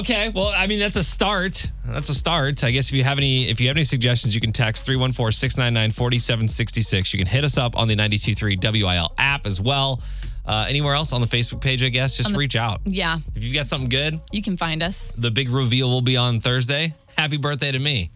Okay, 0.00 0.30
well, 0.30 0.52
I 0.56 0.66
mean 0.66 0.78
that's 0.78 0.96
a 0.96 1.02
start. 1.02 1.70
That's 1.86 2.08
a 2.08 2.14
start. 2.14 2.64
I 2.64 2.70
guess 2.70 2.88
if 2.88 2.94
you 2.94 3.04
have 3.04 3.18
any 3.18 3.48
if 3.48 3.60
you 3.60 3.68
have 3.68 3.76
any 3.76 3.84
suggestions, 3.84 4.34
you 4.34 4.40
can 4.40 4.52
text 4.52 4.86
314-699-4766. 4.86 7.12
You 7.12 7.18
can 7.18 7.26
hit 7.26 7.44
us 7.44 7.58
up 7.58 7.76
on 7.76 7.88
the 7.88 7.94
923 7.96 8.56
WIL 8.82 9.08
app 9.18 9.46
as 9.46 9.60
well. 9.60 10.00
Uh, 10.44 10.66
anywhere 10.68 10.94
else 10.94 11.12
on 11.12 11.20
the 11.20 11.26
Facebook 11.26 11.60
page, 11.60 11.84
I 11.84 11.88
guess, 11.88 12.16
just 12.16 12.32
the- 12.32 12.38
reach 12.38 12.56
out. 12.56 12.80
Yeah, 12.84 13.18
If 13.36 13.44
you've 13.44 13.54
got 13.54 13.68
something 13.68 13.88
good, 13.88 14.20
you 14.32 14.42
can 14.42 14.56
find 14.56 14.82
us. 14.82 15.12
the 15.16 15.30
big 15.30 15.48
reveal 15.50 15.88
will 15.88 16.00
be 16.00 16.16
on 16.16 16.40
Thursday. 16.40 16.94
Happy 17.16 17.36
birthday 17.36 17.70
to 17.70 17.78
me. 17.78 18.10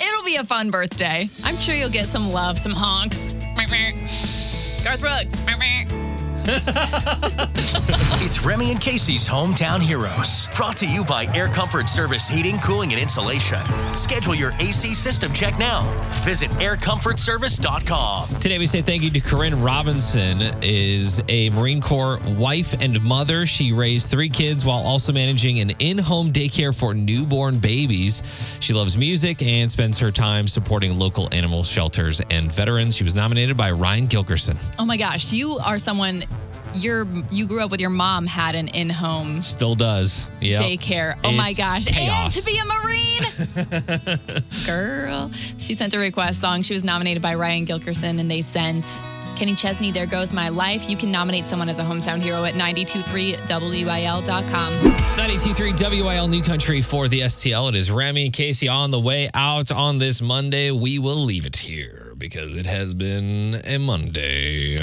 It'll 0.00 0.22
be 0.24 0.36
a 0.36 0.44
fun 0.44 0.70
birthday. 0.70 1.28
I'm 1.42 1.56
sure 1.56 1.74
you'll 1.74 1.90
get 1.90 2.06
some 2.06 2.30
love, 2.30 2.58
some 2.58 2.72
honks. 2.72 3.34
Garth 4.84 5.00
Brooks. 5.00 5.34
It's 8.26 8.44
Remy 8.44 8.72
and 8.72 8.80
Casey's 8.80 9.28
Hometown 9.28 9.80
Heroes. 9.80 10.48
Brought 10.56 10.76
to 10.78 10.86
you 10.86 11.04
by 11.04 11.26
Air 11.34 11.46
Comfort 11.46 11.88
Service 11.88 12.26
Heating, 12.26 12.58
Cooling, 12.58 12.92
and 12.92 13.00
Insulation. 13.00 13.60
Schedule 13.96 14.34
your 14.34 14.52
AC 14.58 14.94
system 14.94 15.32
check 15.32 15.56
now. 15.58 15.82
Visit 16.24 16.50
aircomfortservice.com. 16.52 18.40
Today 18.40 18.58
we 18.58 18.66
say 18.66 18.82
thank 18.82 19.02
you 19.02 19.10
to 19.10 19.20
Corinne 19.20 19.62
Robinson, 19.62 20.42
is 20.62 21.22
a 21.28 21.50
Marine 21.50 21.80
Corps 21.80 22.18
wife 22.36 22.74
and 22.80 23.00
mother. 23.02 23.46
She 23.46 23.72
raised 23.72 24.08
three 24.08 24.28
kids 24.28 24.64
while 24.64 24.82
also 24.82 25.12
managing 25.12 25.60
an 25.60 25.70
in-home 25.78 26.32
daycare 26.32 26.76
for 26.76 26.94
newborn 26.94 27.58
babies. 27.58 28.22
She 28.60 28.72
loves 28.72 28.96
music 28.96 29.40
and 29.40 29.70
spends 29.70 29.98
her 30.00 30.10
time 30.10 30.48
supporting 30.48 30.98
local 30.98 31.28
animal 31.32 31.62
shelters 31.62 32.20
and 32.30 32.50
veterans. 32.50 32.96
She 32.96 33.04
was 33.04 33.14
nominated 33.14 33.56
by 33.56 33.70
Ryan 33.70 34.08
Gilkerson. 34.08 34.56
Oh 34.78 34.84
my 34.84 34.96
gosh, 34.96 35.32
you 35.32 35.58
are 35.58 35.78
someone. 35.78 36.24
You're 36.76 37.06
you 37.30 37.46
grew 37.46 37.60
up 37.60 37.70
with 37.70 37.80
your 37.80 37.90
mom 37.90 38.26
had 38.26 38.54
an 38.54 38.68
in-home 38.68 39.40
Still 39.42 39.74
does. 39.74 40.28
Yeah. 40.40 40.58
daycare. 40.58 41.18
Oh 41.24 41.32
my 41.32 41.52
gosh. 41.54 41.86
chaos. 41.86 42.36
And 42.36 42.44
to 42.44 42.50
be 42.50 42.58
a 42.58 42.64
Marine. 42.64 44.42
Girl. 44.66 45.30
She 45.58 45.74
sent 45.74 45.94
a 45.94 45.98
request 45.98 46.40
song. 46.40 46.62
She 46.62 46.74
was 46.74 46.84
nominated 46.84 47.22
by 47.22 47.34
Ryan 47.34 47.66
Gilkerson 47.66 48.20
and 48.20 48.30
they 48.30 48.42
sent 48.42 49.02
Kenny 49.36 49.54
Chesney, 49.54 49.92
There 49.92 50.06
Goes 50.06 50.32
My 50.32 50.48
Life. 50.48 50.88
You 50.88 50.96
can 50.96 51.10
nominate 51.12 51.44
someone 51.44 51.68
as 51.68 51.78
a 51.78 51.82
hometown 51.82 52.20
hero 52.20 52.44
at 52.44 52.54
923wil.com. 52.54 54.72
92.3 54.74 56.04
WIL 56.04 56.28
New 56.28 56.42
Country 56.42 56.80
for 56.80 57.06
the 57.08 57.20
STL. 57.20 57.68
It 57.68 57.76
is 57.76 57.90
Remy 57.90 58.24
and 58.26 58.32
Casey 58.32 58.68
on 58.68 58.90
the 58.90 59.00
way 59.00 59.28
out 59.34 59.70
on 59.70 59.98
this 59.98 60.22
Monday. 60.22 60.70
We 60.70 60.98
will 60.98 61.16
leave 61.16 61.44
it 61.46 61.56
here 61.56 62.14
because 62.16 62.56
it 62.56 62.66
has 62.66 62.94
been 62.94 63.60
a 63.64 63.78
Monday. 63.78 64.78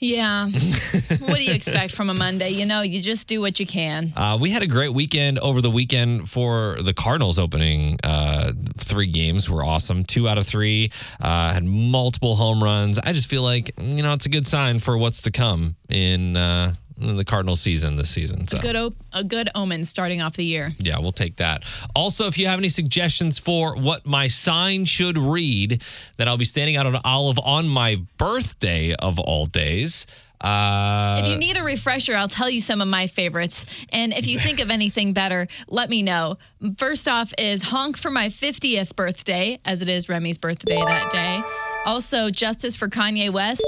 Yeah. 0.00 0.46
what 0.48 1.36
do 1.36 1.44
you 1.44 1.52
expect 1.52 1.92
from 1.92 2.08
a 2.08 2.14
Monday? 2.14 2.50
You 2.50 2.64
know, 2.64 2.80
you 2.80 3.02
just 3.02 3.28
do 3.28 3.42
what 3.42 3.60
you 3.60 3.66
can. 3.66 4.12
Uh, 4.16 4.38
we 4.40 4.48
had 4.50 4.62
a 4.62 4.66
great 4.66 4.94
weekend 4.94 5.38
over 5.40 5.60
the 5.60 5.70
weekend 5.70 6.28
for 6.28 6.78
the 6.80 6.94
Cardinals 6.94 7.38
opening. 7.38 7.98
Uh, 8.02 8.52
three 8.78 9.06
games 9.06 9.50
were 9.50 9.62
awesome. 9.62 10.02
Two 10.04 10.26
out 10.26 10.38
of 10.38 10.46
three 10.46 10.90
uh, 11.20 11.52
had 11.52 11.64
multiple 11.64 12.34
home 12.34 12.64
runs. 12.64 12.98
I 12.98 13.12
just 13.12 13.28
feel 13.28 13.42
like 13.42 13.72
you 13.78 14.02
know 14.02 14.14
it's 14.14 14.26
a 14.26 14.30
good 14.30 14.46
sign 14.46 14.78
for 14.78 14.96
what's 14.96 15.22
to 15.22 15.30
come 15.30 15.76
in, 15.90 16.34
uh, 16.36 16.74
in 16.88 16.89
the 17.00 17.24
Cardinal 17.24 17.56
season 17.56 17.96
this 17.96 18.10
season. 18.10 18.46
So. 18.46 18.58
Good 18.58 18.76
op- 18.76 18.94
a 19.12 19.24
good 19.24 19.48
omen 19.54 19.84
starting 19.84 20.20
off 20.20 20.36
the 20.36 20.44
year. 20.44 20.70
Yeah, 20.78 20.98
we'll 20.98 21.12
take 21.12 21.36
that. 21.36 21.64
Also, 21.94 22.26
if 22.26 22.38
you 22.38 22.46
have 22.46 22.58
any 22.58 22.68
suggestions 22.68 23.38
for 23.38 23.76
what 23.76 24.06
my 24.06 24.28
sign 24.28 24.84
should 24.84 25.18
read, 25.18 25.82
that 26.16 26.28
I'll 26.28 26.36
be 26.36 26.44
standing 26.44 26.76
out 26.76 26.86
on 26.86 26.96
Olive 27.04 27.38
on 27.38 27.68
my 27.68 27.96
birthday 28.18 28.94
of 28.94 29.18
all 29.18 29.46
days. 29.46 30.06
Uh, 30.40 31.20
If 31.22 31.28
you 31.28 31.36
need 31.36 31.58
a 31.58 31.62
refresher, 31.62 32.16
I'll 32.16 32.26
tell 32.28 32.48
you 32.48 32.60
some 32.62 32.80
of 32.80 32.88
my 32.88 33.06
favorites. 33.08 33.66
And 33.90 34.14
if 34.14 34.26
you 34.26 34.38
think 34.38 34.60
of 34.60 34.70
anything 34.70 35.12
better, 35.12 35.48
let 35.68 35.90
me 35.90 36.02
know. 36.02 36.38
First 36.78 37.08
off 37.08 37.34
is 37.36 37.62
Honk 37.62 37.98
for 37.98 38.10
my 38.10 38.28
50th 38.28 38.96
birthday, 38.96 39.58
as 39.66 39.82
it 39.82 39.90
is 39.90 40.08
Remy's 40.08 40.38
birthday 40.38 40.76
that 40.82 41.10
day. 41.10 41.42
Also, 41.84 42.30
Justice 42.30 42.74
for 42.74 42.88
Kanye 42.88 43.30
West. 43.30 43.66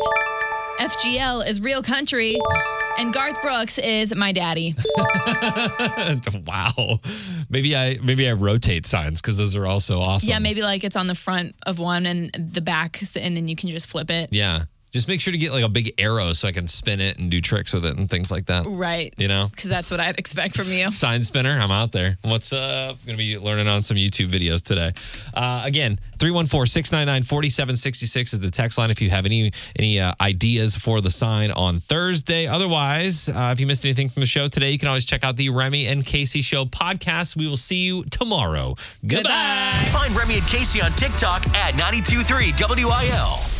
FGL 0.80 1.46
is 1.46 1.60
Real 1.60 1.82
Country. 1.82 2.38
And 2.98 3.12
Garth 3.12 3.40
Brooks 3.42 3.78
is 3.78 4.14
my 4.14 4.32
daddy. 4.32 4.74
wow, 6.46 7.00
maybe 7.48 7.76
I 7.76 7.98
maybe 8.02 8.28
I 8.28 8.32
rotate 8.32 8.86
signs 8.86 9.20
because 9.20 9.36
those 9.38 9.56
are 9.56 9.66
also 9.66 10.00
awesome. 10.00 10.28
Yeah, 10.28 10.38
maybe 10.38 10.62
like 10.62 10.84
it's 10.84 10.96
on 10.96 11.06
the 11.06 11.14
front 11.14 11.54
of 11.66 11.78
one 11.78 12.06
and 12.06 12.30
the 12.32 12.60
back, 12.60 13.02
and 13.16 13.36
then 13.36 13.48
you 13.48 13.56
can 13.56 13.70
just 13.70 13.86
flip 13.86 14.10
it. 14.10 14.30
Yeah, 14.32 14.64
just 14.92 15.08
make 15.08 15.20
sure 15.22 15.32
to 15.32 15.38
get 15.38 15.52
like 15.52 15.64
a 15.64 15.68
big 15.68 15.94
arrow 15.98 16.32
so 16.34 16.46
I 16.46 16.52
can 16.52 16.68
spin 16.68 17.00
it 17.00 17.18
and 17.18 17.30
do 17.30 17.40
tricks 17.40 17.72
with 17.72 17.86
it 17.86 17.96
and 17.96 18.10
things 18.10 18.30
like 18.30 18.44
that. 18.46 18.66
Right. 18.68 19.14
You 19.16 19.26
know. 19.26 19.48
Because 19.50 19.70
that's 19.70 19.90
what 19.90 20.00
I'd 20.00 20.18
expect 20.18 20.54
from 20.54 20.68
you. 20.68 20.92
Sign 20.92 21.22
spinner, 21.22 21.58
I'm 21.58 21.70
out 21.70 21.92
there. 21.92 22.18
What's 22.22 22.52
up? 22.52 22.98
Gonna 23.06 23.16
be 23.16 23.38
learning 23.38 23.68
on 23.68 23.82
some 23.82 23.96
YouTube 23.96 24.28
videos 24.28 24.62
today. 24.62 24.92
Uh, 25.32 25.62
again, 25.64 25.98
314-699-4766 26.18 28.34
is 28.34 28.40
the 28.40 28.50
text 28.50 28.76
line 28.76 28.90
if 28.90 29.00
you 29.00 29.08
have 29.10 29.24
any 29.24 29.50
any 29.78 29.98
uh, 29.98 30.12
ideas 30.20 30.76
for 30.76 31.00
the 31.00 31.10
sign 31.10 31.50
on 31.50 31.78
Thursday. 31.80 32.46
Otherwise, 32.46 33.30
uh, 33.30 33.50
if 33.52 33.60
you 33.60 33.66
missed 33.66 33.86
anything 33.86 34.10
from 34.10 34.20
the 34.20 34.26
show 34.26 34.46
today, 34.46 34.70
you 34.70 34.78
can 34.78 34.88
always 34.88 35.06
check 35.06 35.24
out 35.24 35.36
the 35.36 35.48
Remy 35.48 35.86
and 35.86 36.04
Casey 36.04 36.42
Show 36.42 36.66
podcast. 36.66 37.34
We 37.36 37.48
will 37.48 37.56
see 37.56 37.84
you 37.84 38.04
tomorrow. 38.04 38.74
Goodbye. 39.06 39.72
Find 39.90 40.14
Remy 40.14 40.34
and 40.34 40.46
Casey 40.46 40.82
on 40.82 40.90
TikTok 40.92 41.46
at 41.54 41.74
923 41.76 42.52
WIL. 42.84 43.51